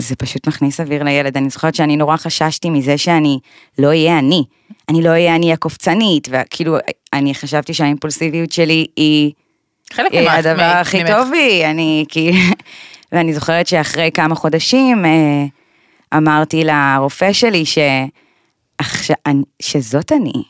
זה 0.00 0.16
פשוט 0.16 0.48
מכניס 0.48 0.80
אוויר 0.80 1.02
לילד. 1.02 1.36
אני 1.36 1.50
זוכרת 1.50 1.74
שאני 1.74 1.96
נורא 1.96 2.16
חששתי 2.16 2.70
מזה 2.70 2.98
שאני 2.98 3.38
לא 3.78 3.86
אהיה 3.86 4.18
אני. 4.18 4.44
אני 4.88 5.02
לא 5.02 5.10
אהיה 5.10 5.36
אני 5.36 5.52
הקופצנית, 5.52 6.28
וכאילו, 6.30 6.76
אני 7.12 7.34
חשבתי 7.34 7.74
שהאימפולסיביות 7.74 8.52
שלי 8.52 8.86
היא 8.96 9.32
חלק 9.92 10.14
אה, 10.14 10.22
ממך. 10.22 10.32
הדבר 10.32 10.62
הכי 10.62 11.02
ממך. 11.02 11.10
טוב 11.10 11.30
בי, 11.30 11.64
אני 11.64 12.04
כי... 12.08 12.32
ואני 13.12 13.34
זוכרת 13.34 13.66
שאחרי 13.66 14.10
כמה 14.14 14.34
חודשים, 14.34 15.04
אה, 15.04 15.44
אמרתי 16.14 16.64
לרופא 16.64 17.32
שלי 17.32 17.66
ש... 17.66 17.78
עכשיו, 18.78 19.16
אני- 19.26 19.42
שזאת 19.62 20.12
אני. 20.12 20.42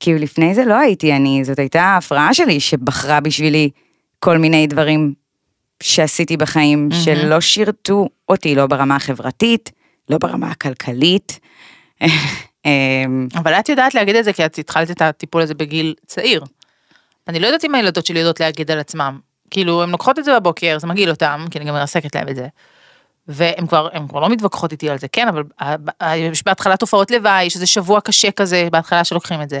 כאילו 0.00 0.18
לפני 0.18 0.54
זה 0.54 0.64
לא 0.64 0.74
הייתי 0.74 1.12
אני, 1.12 1.44
זאת 1.44 1.58
הייתה 1.58 1.82
ההפרעה 1.82 2.34
שלי 2.34 2.60
שבחרה 2.60 3.20
בשבילי 3.20 3.70
כל 4.18 4.38
מיני 4.38 4.66
דברים 4.66 5.14
שעשיתי 5.82 6.36
בחיים 6.36 6.88
שלא 7.04 7.40
שירתו 7.40 8.08
אותי, 8.28 8.54
לא 8.54 8.66
ברמה 8.66 8.96
החברתית, 8.96 9.70
לא 10.10 10.18
ברמה 10.18 10.50
הכלכלית. 10.50 11.40
אמ, 12.66 13.28
אבל 13.34 13.52
את 13.52 13.68
יודעת 13.68 13.94
להגיד 13.94 14.16
את 14.16 14.24
זה 14.24 14.32
כי 14.32 14.44
את 14.44 14.58
התחלת 14.58 14.90
את 14.90 15.02
הטיפול 15.02 15.42
הזה 15.42 15.54
בגיל 15.54 15.94
צעיר. 16.06 16.44
אני 17.28 17.38
לא 17.40 17.46
יודעת 17.46 17.64
אם 17.64 17.74
הילדות 17.74 18.06
שלי 18.06 18.18
יודעות 18.18 18.40
להגיד 18.40 18.70
על 18.70 18.78
עצמם. 18.78 19.18
כאילו, 19.50 19.82
הן 19.82 19.90
לוקחות 19.90 20.18
את 20.18 20.24
זה 20.24 20.34
בבוקר, 20.40 20.78
זה 20.78 20.86
מגעיל 20.86 21.10
אותם, 21.10 21.46
כי 21.50 21.58
אני 21.58 21.68
גם 21.68 21.74
מרסקת 21.74 22.14
להם 22.14 22.28
את 22.28 22.36
זה. 22.36 22.46
והן 23.28 23.66
כבר, 23.66 23.88
כבר 24.08 24.20
לא 24.20 24.28
מתווכחות 24.28 24.72
איתי 24.72 24.90
על 24.90 24.98
זה, 24.98 25.08
כן, 25.08 25.28
אבל 25.28 25.42
יש 26.16 26.44
בהתחלה 26.44 26.76
תופעות 26.76 27.10
לוואי, 27.10 27.44
יש 27.44 27.54
איזה 27.54 27.66
שבוע 27.66 28.00
קשה 28.00 28.30
כזה 28.30 28.68
בהתחלה 28.72 29.04
שלוקחים 29.04 29.42
את 29.42 29.50
זה. 29.50 29.60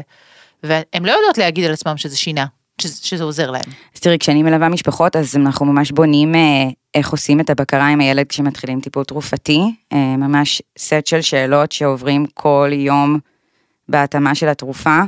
והן 0.62 1.04
לא 1.04 1.12
יודעות 1.12 1.38
להגיד 1.38 1.64
על 1.64 1.72
עצמם 1.72 1.96
שזה 1.96 2.16
שינה, 2.16 2.46
שזה, 2.80 3.06
שזה 3.06 3.24
עוזר 3.24 3.50
להם. 3.50 3.70
אז 3.94 4.00
תראי, 4.00 4.18
כשאני 4.18 4.42
מלווה 4.42 4.68
משפחות, 4.68 5.16
אז 5.16 5.36
אנחנו 5.36 5.66
ממש 5.66 5.92
בונים 5.92 6.34
אה, 6.34 6.40
איך 6.94 7.10
עושים 7.10 7.40
את 7.40 7.50
הבקרה 7.50 7.88
עם 7.88 8.00
הילד 8.00 8.26
כשמתחילים 8.26 8.80
טיפול 8.80 9.04
תרופתי, 9.04 9.60
אה, 9.92 10.16
ממש 10.16 10.62
סט 10.78 11.06
של 11.06 11.20
שאלות 11.20 11.72
שעוברים 11.72 12.26
כל 12.34 12.70
יום 12.72 13.18
בהתאמה 13.88 14.34
של 14.34 14.48
התרופה, 14.48 15.00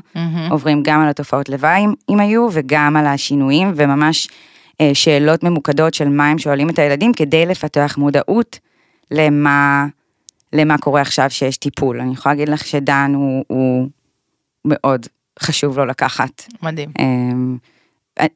עוברים 0.50 0.82
גם 0.82 1.00
על 1.00 1.08
התופעות 1.08 1.48
לוואי 1.48 1.82
אם 2.10 2.20
היו, 2.20 2.48
וגם 2.52 2.96
על 2.96 3.06
השינויים, 3.06 3.72
וממש 3.76 4.28
שאלות 4.94 5.44
ממוקדות 5.44 5.94
של 5.94 6.08
מה 6.08 6.28
הם 6.28 6.38
שואלים 6.38 6.70
את 6.70 6.78
הילדים, 6.78 7.12
כדי 7.12 7.46
לפתח 7.46 7.94
מודעות 7.98 8.58
למה, 9.10 9.86
למה 10.52 10.78
קורה 10.78 11.00
עכשיו 11.00 11.30
שיש 11.30 11.56
טיפול. 11.56 12.00
אני 12.00 12.12
יכולה 12.12 12.34
להגיד 12.34 12.48
לך 12.48 12.66
שדן 12.66 13.12
הוא, 13.14 13.44
הוא 13.48 13.88
מאוד 14.64 15.06
חשוב 15.40 15.78
לו 15.78 15.86
לקחת 15.86 16.42
מדהים. 16.62 16.90
אמ, 16.98 17.56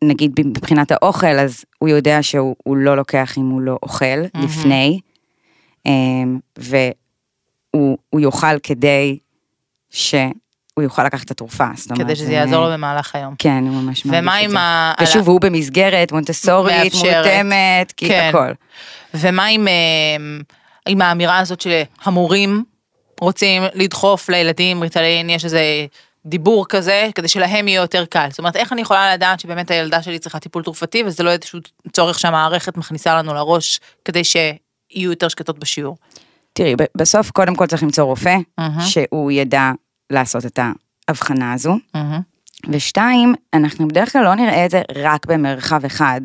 נגיד 0.02 0.32
מבחינת 0.44 0.92
האוכל, 0.92 1.26
אז 1.26 1.64
הוא 1.78 1.88
יודע 1.88 2.22
שהוא 2.22 2.56
הוא 2.64 2.76
לא 2.76 2.96
לוקח 2.96 3.38
אם 3.38 3.48
הוא 3.48 3.60
לא 3.60 3.78
אוכל 3.82 4.20
לפני, 4.34 5.00
אמ, 5.86 6.38
והוא 6.58 7.98
הוא 8.10 8.20
יאכל 8.20 8.58
כדי 8.62 9.18
שהוא 10.78 10.84
יוכל 10.84 11.04
לקחת 11.04 11.24
את 11.26 11.30
התרופה. 11.30 11.64
זאת 11.76 11.90
אומרת, 11.90 12.04
כדי 12.04 12.16
שזה 12.16 12.26
זה- 12.26 12.32
יעזור 12.32 12.64
לו 12.66 12.72
במהלך 12.72 13.14
היום. 13.14 13.34
כן, 13.38 13.64
הוא 13.66 13.82
ממש 13.82 13.84
מרגיש 13.84 14.06
את 14.06 14.10
זה. 14.10 14.18
ומה 14.18 14.34
עם 14.36 14.56
ה... 14.56 14.92
על 14.96 15.06
ה- 15.06 15.08
ושוב, 15.08 15.28
הוא 15.28 15.40
במסגרת 15.40 16.12
מונטסורית. 16.12 16.94
מותאמת, 16.94 17.92
כי 17.96 18.08
כן. 18.08 18.26
הכל. 18.28 18.52
ומה 19.14 19.44
עם, 19.46 19.68
אה, 19.68 21.06
האמירה 21.06 21.38
הזאת 21.38 21.60
שהמורים 21.60 22.64
רוצים 23.20 23.62
לדחוף 23.74 24.28
לילדים 24.28 24.82
ריטלין, 24.82 25.30
יש 25.30 25.44
איזה 25.44 25.86
דיבור 26.26 26.66
כזה, 26.68 27.08
כדי 27.14 27.28
שלהם 27.28 27.68
יהיה 27.68 27.80
יותר 27.80 28.04
קל. 28.04 28.26
זאת 28.30 28.38
אומרת, 28.38 28.56
איך 28.56 28.72
אני 28.72 28.80
יכולה 28.80 29.14
לדעת 29.14 29.40
שבאמת 29.40 29.70
הילדה 29.70 30.02
שלי 30.02 30.18
צריכה 30.18 30.38
טיפול 30.38 30.62
תרופתי, 30.62 31.02
וזה 31.06 31.22
לא 31.22 31.30
איזשהו 31.30 31.58
צורך 31.92 32.18
שהמערכת 32.18 32.76
מכניסה 32.76 33.14
לנו 33.14 33.34
לראש, 33.34 33.80
כדי 34.04 34.22
שיהיו 34.24 34.56
יותר 35.10 35.28
שקטות 35.28 35.58
בשיעור. 35.58 35.96
תראי, 36.52 36.74
בסוף 36.96 37.30
קודם 37.30 37.54
כל 37.54 37.66
צריך 37.66 37.82
למצוא 37.82 38.04
רופא, 38.04 38.36
מהמם. 38.58 38.80
שהוא 38.80 39.30
ידע 39.32 39.70
לעשות 40.14 40.46
את 40.46 40.58
ההבחנה 41.08 41.52
הזו. 41.52 41.78
מהמם. 41.94 42.20
ושתיים, 42.68 43.34
אנחנו 43.54 43.88
בדרך 43.88 44.12
כלל 44.12 44.24
לא 44.24 44.34
נראה 44.34 44.66
את 44.66 44.70
זה 44.70 44.82
רק 44.94 45.26
במרחב 45.26 45.84
אחד. 45.84 46.20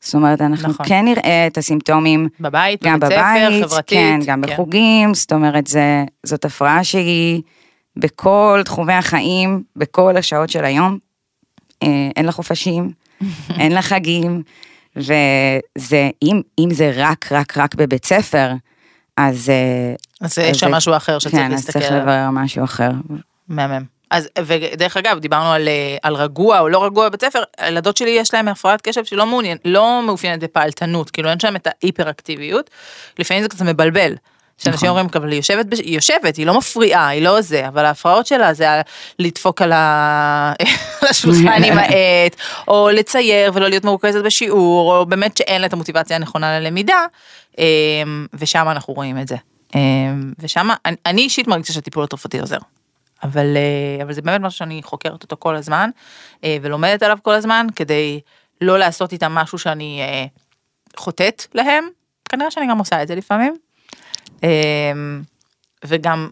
זאת 0.00 0.14
אומרת, 0.14 0.40
אנחנו 0.40 0.68
נכון. 0.68 0.86
כן 0.88 1.04
נראה 1.04 1.46
את 1.46 1.58
הסימפטומים 1.58 2.28
בבית, 2.40 2.84
גם 2.84 3.00
בבית 3.00 3.18
ספר, 3.18 3.68
חברתית. 3.68 3.98
כן, 3.98 4.20
גם 4.26 4.40
בחוגים, 4.40 5.14
זאת 5.14 5.32
אומרת, 5.32 5.66
זה, 5.66 6.04
זאת 6.26 6.44
הפרעה 6.44 6.84
שהיא 6.84 7.42
בכל 7.96 8.60
תחומי 8.64 8.92
החיים, 8.92 9.62
בכל 9.76 10.16
השעות 10.16 10.50
של 10.50 10.64
היום. 10.64 10.98
אה, 11.82 12.08
אין 12.16 12.26
לה 12.26 12.32
חופשים, 12.32 12.90
אין 13.60 13.72
לה 13.72 13.82
חגים, 13.82 14.42
וזה, 14.96 16.10
אם, 16.22 16.40
אם 16.58 16.68
זה 16.72 16.92
רק, 16.94 17.32
רק, 17.32 17.58
רק 17.58 17.74
בבית 17.74 18.04
ספר, 18.04 18.52
אז... 19.16 19.50
אז 20.20 20.38
יש 20.38 20.58
שם 20.58 20.70
משהו 20.70 20.96
אחר 20.96 21.18
שצריך 21.18 21.34
כן, 21.34 21.44
אז 21.44 21.52
להסתכל 21.52 21.72
צריך 21.72 21.92
עליו. 21.92 22.02
לברר 22.02 22.30
משהו 22.30 22.64
אחר. 22.64 22.90
מהמם. 23.48 23.96
אז, 24.10 24.28
ודרך 24.44 24.96
אגב, 24.96 25.18
דיברנו 25.18 25.52
על, 25.52 25.68
אה, 25.68 25.96
על 26.02 26.14
רגוע 26.14 26.60
או 26.60 26.68
לא 26.68 26.84
רגוע 26.84 27.08
בבית 27.08 27.20
ספר, 27.20 27.42
הילדות 27.58 27.96
שלי 27.96 28.10
יש 28.10 28.34
להם 28.34 28.48
הפרעת 28.48 28.80
קשב 28.80 29.04
שלא 29.04 29.26
מעוניין, 29.26 29.58
לא 29.64 30.02
מאופיינת 30.06 30.40
בפעלתנות, 30.44 31.10
כאילו 31.10 31.30
אין 31.30 31.40
שם 31.40 31.56
את 31.56 31.66
ההיפר-אקטיביות, 31.70 32.70
לפעמים 33.18 33.42
זה 33.42 33.48
קצת 33.48 33.62
מבלבל. 33.62 34.14
שאנשים 34.58 34.76
נכון. 34.76 34.88
אומרים, 34.88 35.08
אבל 35.14 35.28
היא 35.28 35.36
יושבת, 35.36 35.66
היא 35.72 35.94
יושבת, 35.94 36.36
היא 36.36 36.46
לא 36.46 36.58
מפריעה, 36.58 37.08
היא 37.08 37.22
לא 37.22 37.40
זה, 37.40 37.68
אבל 37.68 37.84
ההפרעות 37.84 38.26
שלה 38.26 38.54
זה 38.54 38.66
לדפוק. 39.18 39.62
על 39.62 39.72
השולחן 41.02 41.64
עם 41.64 41.78
העט, 41.82 42.36
או 42.68 42.88
לצייר 42.92 43.50
ולא 43.54 43.68
להיות 43.68 43.84
מרוכזת 43.84 44.24
בשיעור, 44.24 44.96
או 44.96 45.06
באמת 45.06 45.36
שאין 45.36 45.60
לה 45.60 45.66
את 45.66 45.72
המוטיבציה 45.72 46.16
הנכונה 46.16 46.60
ללמידה, 46.60 47.04
אמ, 47.58 48.26
ושם 48.34 48.68
אנחנו 48.70 48.94
רואים 48.94 49.18
את 49.18 49.28
זה. 49.28 49.36
אמ, 49.74 50.32
ושם, 50.38 50.68
אני, 50.84 50.96
אני 51.06 51.22
אישית 51.22 51.48
מרגישה 51.48 51.72
שהטיפול 51.72 52.04
התרופתי 52.04 52.40
עוזר. 52.40 52.58
אבל, 53.22 53.56
אה, 53.56 54.02
אבל 54.02 54.12
זה 54.12 54.22
באמת 54.22 54.40
משהו 54.40 54.58
שאני 54.58 54.82
חוקרת 54.82 55.22
אותו 55.22 55.36
כל 55.38 55.56
הזמן, 55.56 55.90
אה, 56.44 56.56
ולומדת 56.62 57.02
עליו 57.02 57.18
כל 57.22 57.34
הזמן, 57.34 57.66
כדי 57.76 58.20
לא 58.60 58.78
לעשות 58.78 59.12
איתם 59.12 59.32
משהו 59.32 59.58
שאני 59.58 60.00
אה, 60.02 60.26
חוטאת 60.96 61.46
להם, 61.54 61.84
כנראה 62.28 62.50
שאני 62.50 62.66
גם 62.70 62.78
עושה 62.78 63.02
את 63.02 63.08
זה 63.08 63.14
לפעמים. 63.14 63.56
אה, 64.44 64.92
וגם 65.84 66.28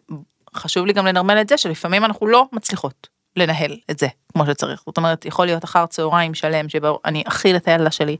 חשוב 0.55 0.87
לי 0.87 0.93
גם 0.93 1.07
לנרמל 1.07 1.41
את 1.41 1.49
זה 1.49 1.59
שלפעמים 1.59 2.05
אנחנו 2.05 2.27
לא 2.27 2.47
מצליחות 2.53 3.09
לנהל 3.37 3.77
את 3.91 3.99
זה 3.99 4.07
כמו 4.33 4.47
שצריך. 4.47 4.83
זאת 4.87 4.97
אומרת, 4.97 5.27
יכול 5.27 5.47
להיות 5.47 5.65
אחר 5.65 5.87
צהריים 5.87 6.35
שלם 6.35 6.69
שבו 6.69 6.99
אני 7.05 7.23
אכיל 7.29 7.57
את 7.57 7.69
הילדה 7.69 7.91
שלי, 7.91 8.17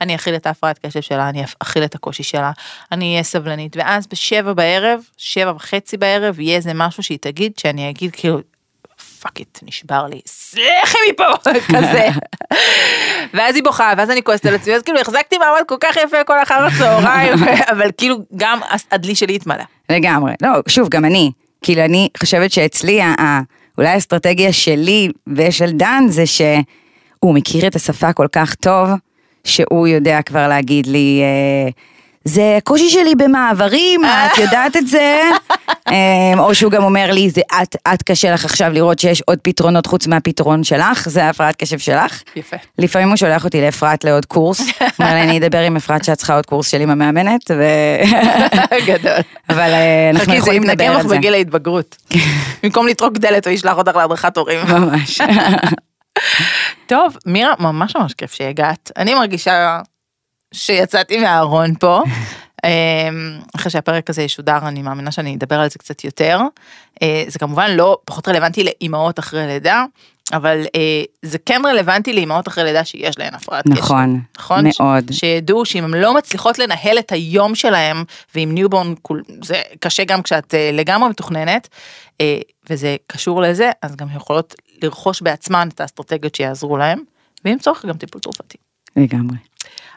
אני 0.00 0.14
אכיל 0.14 0.34
את 0.34 0.46
ההפרעת 0.46 0.78
קשב 0.86 1.00
שלה, 1.00 1.28
אני 1.28 1.44
אכיל 1.62 1.84
את 1.84 1.94
הקושי 1.94 2.22
שלה, 2.22 2.52
אני 2.92 3.12
אהיה 3.12 3.22
סבלנית, 3.22 3.76
ואז 3.76 4.06
בשבע 4.06 4.52
בערב, 4.52 5.00
שבע 5.16 5.52
וחצי 5.56 5.96
בערב, 5.96 6.40
יהיה 6.40 6.56
איזה 6.56 6.70
משהו 6.74 7.02
שהיא 7.02 7.18
תגיד, 7.20 7.52
שאני 7.58 7.90
אגיד 7.90 8.10
כאילו, 8.12 8.40
fuck 9.20 9.38
it, 9.40 9.58
נשבר 9.62 10.06
לי, 10.06 10.20
סלחי 10.26 10.98
מפה, 11.12 11.50
כזה. 11.76 12.08
ואז 13.34 13.54
היא 13.54 13.64
בוכה, 13.64 13.92
ואז 13.96 14.10
אני 14.10 14.22
כועסת 14.22 14.46
על 14.46 14.54
עצמי, 14.54 14.74
אז 14.74 14.82
כאילו 14.82 15.00
החזקתי 15.00 15.38
מעמד 15.38 15.62
כל 15.66 15.76
כך 15.80 15.96
יפה 15.96 16.24
כל 16.24 16.42
אחר 16.42 16.66
הצהריים, 16.66 17.34
אבל 17.72 17.90
כאילו 17.96 18.16
גם 18.36 18.60
הדלי 18.90 19.14
שלי 19.14 19.36
התמלא. 19.36 19.64
לגמרי. 19.90 20.32
לא, 20.42 20.48
שוב, 20.68 20.88
גם 20.88 21.04
אני. 21.04 21.30
כאילו, 21.62 21.84
אני 21.84 22.08
חושבת 22.18 22.52
שאצלי, 22.52 23.00
אולי 23.78 23.88
האסטרטגיה 23.88 24.52
שלי 24.52 25.08
ושל 25.26 25.70
דן 25.70 26.04
זה 26.08 26.26
שהוא 26.26 27.34
מכיר 27.34 27.66
את 27.66 27.76
השפה 27.76 28.12
כל 28.12 28.26
כך 28.32 28.54
טוב, 28.54 28.88
שהוא 29.44 29.86
יודע 29.86 30.22
כבר 30.22 30.48
להגיד 30.48 30.86
לי, 30.86 31.20
אה, 31.22 31.70
זה 32.24 32.54
הקושי 32.58 32.90
שלי 32.90 33.14
במעברים, 33.14 34.04
את 34.26 34.38
יודעת 34.38 34.76
את 34.76 34.86
זה? 34.86 35.20
אה, 35.88 36.38
או 36.38 36.54
שהוא 36.54 36.72
גם 36.72 36.82
אומר 36.82 37.10
לי, 37.12 37.30
זה 37.30 37.40
את, 37.62 37.76
את 37.94 38.02
קשה 38.02 38.34
לך 38.34 38.44
עכשיו 38.44 38.70
לראות 38.72 38.98
שיש 38.98 39.22
עוד 39.26 39.38
פתרונות 39.42 39.86
חוץ 39.86 40.06
מהפתרון 40.06 40.64
שלך, 40.64 41.08
זה 41.08 41.24
ההפרעת 41.24 41.56
קשב 41.56 41.78
שלך. 41.78 42.22
יפה. 42.36 42.56
לפעמים 42.78 43.08
הוא 43.08 43.16
שולח 43.16 43.44
אותי 43.44 43.60
לאפרת 43.60 44.04
לעוד 44.04 44.26
קורס, 44.26 44.60
אומר 44.98 45.14
לי, 45.14 45.22
אני 45.22 45.38
אדבר 45.38 45.60
עם 45.60 45.76
אפרת 45.76 46.04
שאת 46.04 46.18
צריכה 46.18 46.34
עוד 46.34 46.46
קורס 46.46 46.68
של 46.68 46.80
עם 46.80 46.90
המאמנת, 46.90 47.50
ו... 47.50 47.64
גדול. 48.88 49.20
אבל 49.48 49.70
אה, 49.70 50.10
אנחנו 50.10 50.24
חכי, 50.26 50.32
זה 50.32 50.36
יכולים 50.36 50.62
לדבר 50.62 50.72
יתנקם 50.72 50.92
על 50.92 51.00
לך 51.00 51.06
זה. 51.06 51.16
בגיל 51.16 51.34
ההתבגרות. 51.34 51.96
במקום 52.62 52.86
לטרוק 52.86 53.18
דלת, 53.18 53.46
הוא 53.46 53.54
ישלח 53.54 53.76
אותך 53.76 53.96
להדרכת 53.96 54.36
הורים. 54.36 54.60
ממש. 54.68 55.20
טוב, 56.86 57.16
מירה, 57.26 57.52
ממש 57.58 57.96
ממש 57.96 58.14
כיף 58.14 58.32
שהגעת. 58.32 58.92
אני 58.96 59.14
מרגישה 59.14 59.80
שיצאתי 60.54 61.18
מהארון 61.20 61.74
פה. 61.74 62.02
אמ, 62.64 63.38
אחרי 63.56 63.70
שהפרק 63.70 64.10
הזה 64.10 64.22
ישודר, 64.22 64.58
אני 64.62 64.82
מאמינה 64.82 65.10
שאני 65.10 65.34
אדבר 65.36 65.60
על 65.60 65.70
זה 65.70 65.78
קצת 65.78 66.04
יותר. 66.04 66.40
אה, 67.02 67.24
זה 67.28 67.38
כמובן 67.38 67.70
לא 67.70 67.98
פחות 68.04 68.28
רלוונטי 68.28 68.64
לאימהות 68.64 69.18
אחרי 69.18 69.46
לידה, 69.46 69.84
אבל 70.32 70.64
אה, 70.74 71.02
זה 71.22 71.38
כן 71.46 71.62
רלוונטי 71.66 72.12
לאימהות 72.12 72.48
אחרי 72.48 72.64
לידה 72.64 72.84
שיש 72.84 73.18
להן 73.18 73.34
הפרעת 73.34 73.64
קשב. 73.64 73.72
נכון, 73.72 74.20
נכון? 74.38 74.64
מאוד. 74.80 75.12
ש- 75.12 75.20
שידעו 75.20 75.64
שאם 75.64 75.84
הן 75.84 75.94
לא 75.94 76.14
מצליחות 76.14 76.58
לנהל 76.58 76.98
את 76.98 77.12
היום 77.12 77.54
שלהם, 77.54 78.04
ועם 78.34 78.54
newborn 78.54 78.94
זה 79.42 79.62
קשה 79.80 80.04
גם 80.04 80.22
כשאת 80.22 80.54
אה, 80.54 80.70
לגמרי 80.72 81.08
מתוכננת, 81.08 81.68
וזה 82.70 82.96
קשור 83.06 83.42
לזה, 83.42 83.70
אז 83.82 83.96
גם 83.96 84.06
יכולות 84.16 84.54
לרכוש 84.82 85.22
בעצמן 85.22 85.68
את 85.74 85.80
האסטרטגיות 85.80 86.34
שיעזרו 86.34 86.76
להם, 86.76 86.98
ואם 87.44 87.56
צורך 87.58 87.84
גם 87.84 87.96
טיפול 87.96 88.20
תרופתי. 88.20 88.58
לגמרי. 88.96 89.36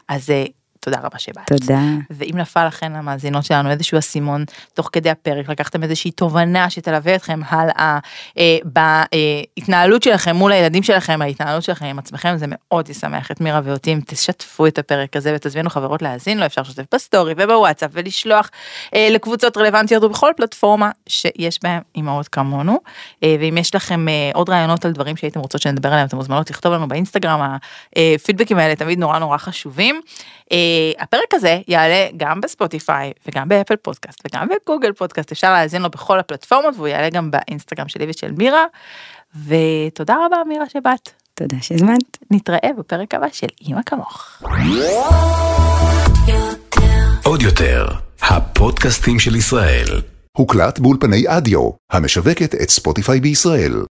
אז 0.08 0.30
אה, 0.30 0.44
תודה 0.88 1.06
רבה 1.06 1.18
שבאת. 1.18 1.46
תודה. 1.46 1.80
ואם 2.10 2.34
נפל 2.34 2.66
לכן 2.66 2.96
המאזינות 2.96 3.44
שלנו 3.44 3.70
איזשהו 3.70 3.98
אסימון 3.98 4.44
תוך 4.74 4.90
כדי 4.92 5.10
הפרק, 5.10 5.48
לקחתם 5.48 5.82
איזושהי 5.82 6.10
תובנה 6.10 6.70
שתלווה 6.70 7.14
אתכם 7.14 7.40
הלאה 7.48 7.98
אה, 8.38 8.56
בהתנהלות 8.64 10.02
שלכם 10.02 10.36
מול 10.36 10.52
הילדים 10.52 10.82
שלכם, 10.82 11.22
ההתנהלות 11.22 11.62
שלכם 11.62 11.86
עם 11.86 11.98
עצמכם, 11.98 12.36
זה 12.36 12.46
מאוד 12.48 12.88
ישמח 12.88 13.30
את 13.30 13.40
מירה 13.40 13.60
ואותי 13.64 13.92
אם 13.92 14.00
תשתפו 14.06 14.66
את 14.66 14.78
הפרק 14.78 15.16
הזה 15.16 15.32
ותזמינו 15.34 15.70
חברות 15.70 16.02
להאזין 16.02 16.38
לו, 16.38 16.46
אפשר 16.46 16.62
לשתף 16.62 16.94
בסטורי 16.94 17.34
ובוואטסאפ 17.36 17.90
ולשלוח 17.94 18.50
אה, 18.94 19.08
לקבוצות 19.10 19.56
רלוונטיות 19.56 20.04
ובכל 20.04 20.32
פלטפורמה 20.36 20.90
שיש 21.08 21.58
בהם 21.62 21.82
אימהות 21.96 22.28
כמונו. 22.28 22.78
אה, 23.22 23.36
ואם 23.40 23.58
יש 23.58 23.74
לכם 23.74 24.08
אה, 24.08 24.30
עוד 24.34 24.50
רעיונות 24.50 24.84
על 24.84 24.92
דברים 24.92 25.16
שהייתם 25.16 25.40
רוצות 25.40 25.62
שנדבר 25.62 25.88
עליהם, 25.88 26.06
אתם 26.06 26.16
מוזמנות 26.16 26.50
לכתוב 26.50 26.72
לנו 26.72 26.88
באינסטגרם, 26.88 27.56
הפידבקים 27.96 28.58
האלה 28.58 28.76
תמיד 28.76 28.98
נורא 28.98 29.18
נורא 29.18 29.38
חשובים. 29.38 30.00
אה, 30.48 30.50
הפרק 30.98 31.34
הזה 31.34 31.58
יעלה 31.68 32.06
גם 32.16 32.40
בספוטיפיי 32.40 33.12
וגם 33.28 33.48
באפל 33.48 33.76
פודקאסט 33.76 34.20
וגם 34.26 34.48
בגוגל 34.48 34.92
פודקאסט, 34.92 35.32
אפשר 35.32 35.52
להאזין 35.52 35.82
לו 35.82 35.90
בכל 35.90 36.18
הפלטפורמות 36.18 36.74
והוא 36.76 36.88
יעלה 36.88 37.10
גם 37.10 37.30
באינסטגרם 37.30 37.88
שלי 37.88 38.06
ושל 38.08 38.32
מירה. 38.32 38.64
ותודה 39.46 40.16
רבה 40.26 40.36
מירה 40.48 40.68
שבאת. 40.68 41.10
תודה 41.34 41.56
שהזמנת. 41.60 42.18
נתראה 42.30 42.70
בפרק 42.78 43.14
הבא 43.14 43.26
של 43.32 43.46
אימא 43.60 43.82
כמוך. 43.86 44.42
עוד 47.24 47.42
יותר, 47.42 47.86
הפודקאסטים 48.22 49.18
של 49.18 49.36
ישראל. 49.36 49.86
הוקלט 50.36 50.78
באולפני 50.78 51.24
אדיו, 51.28 51.70
המשווקת 51.92 52.54
את 52.54 52.70
ספוטיפיי 52.70 53.20
בישראל. 53.20 53.82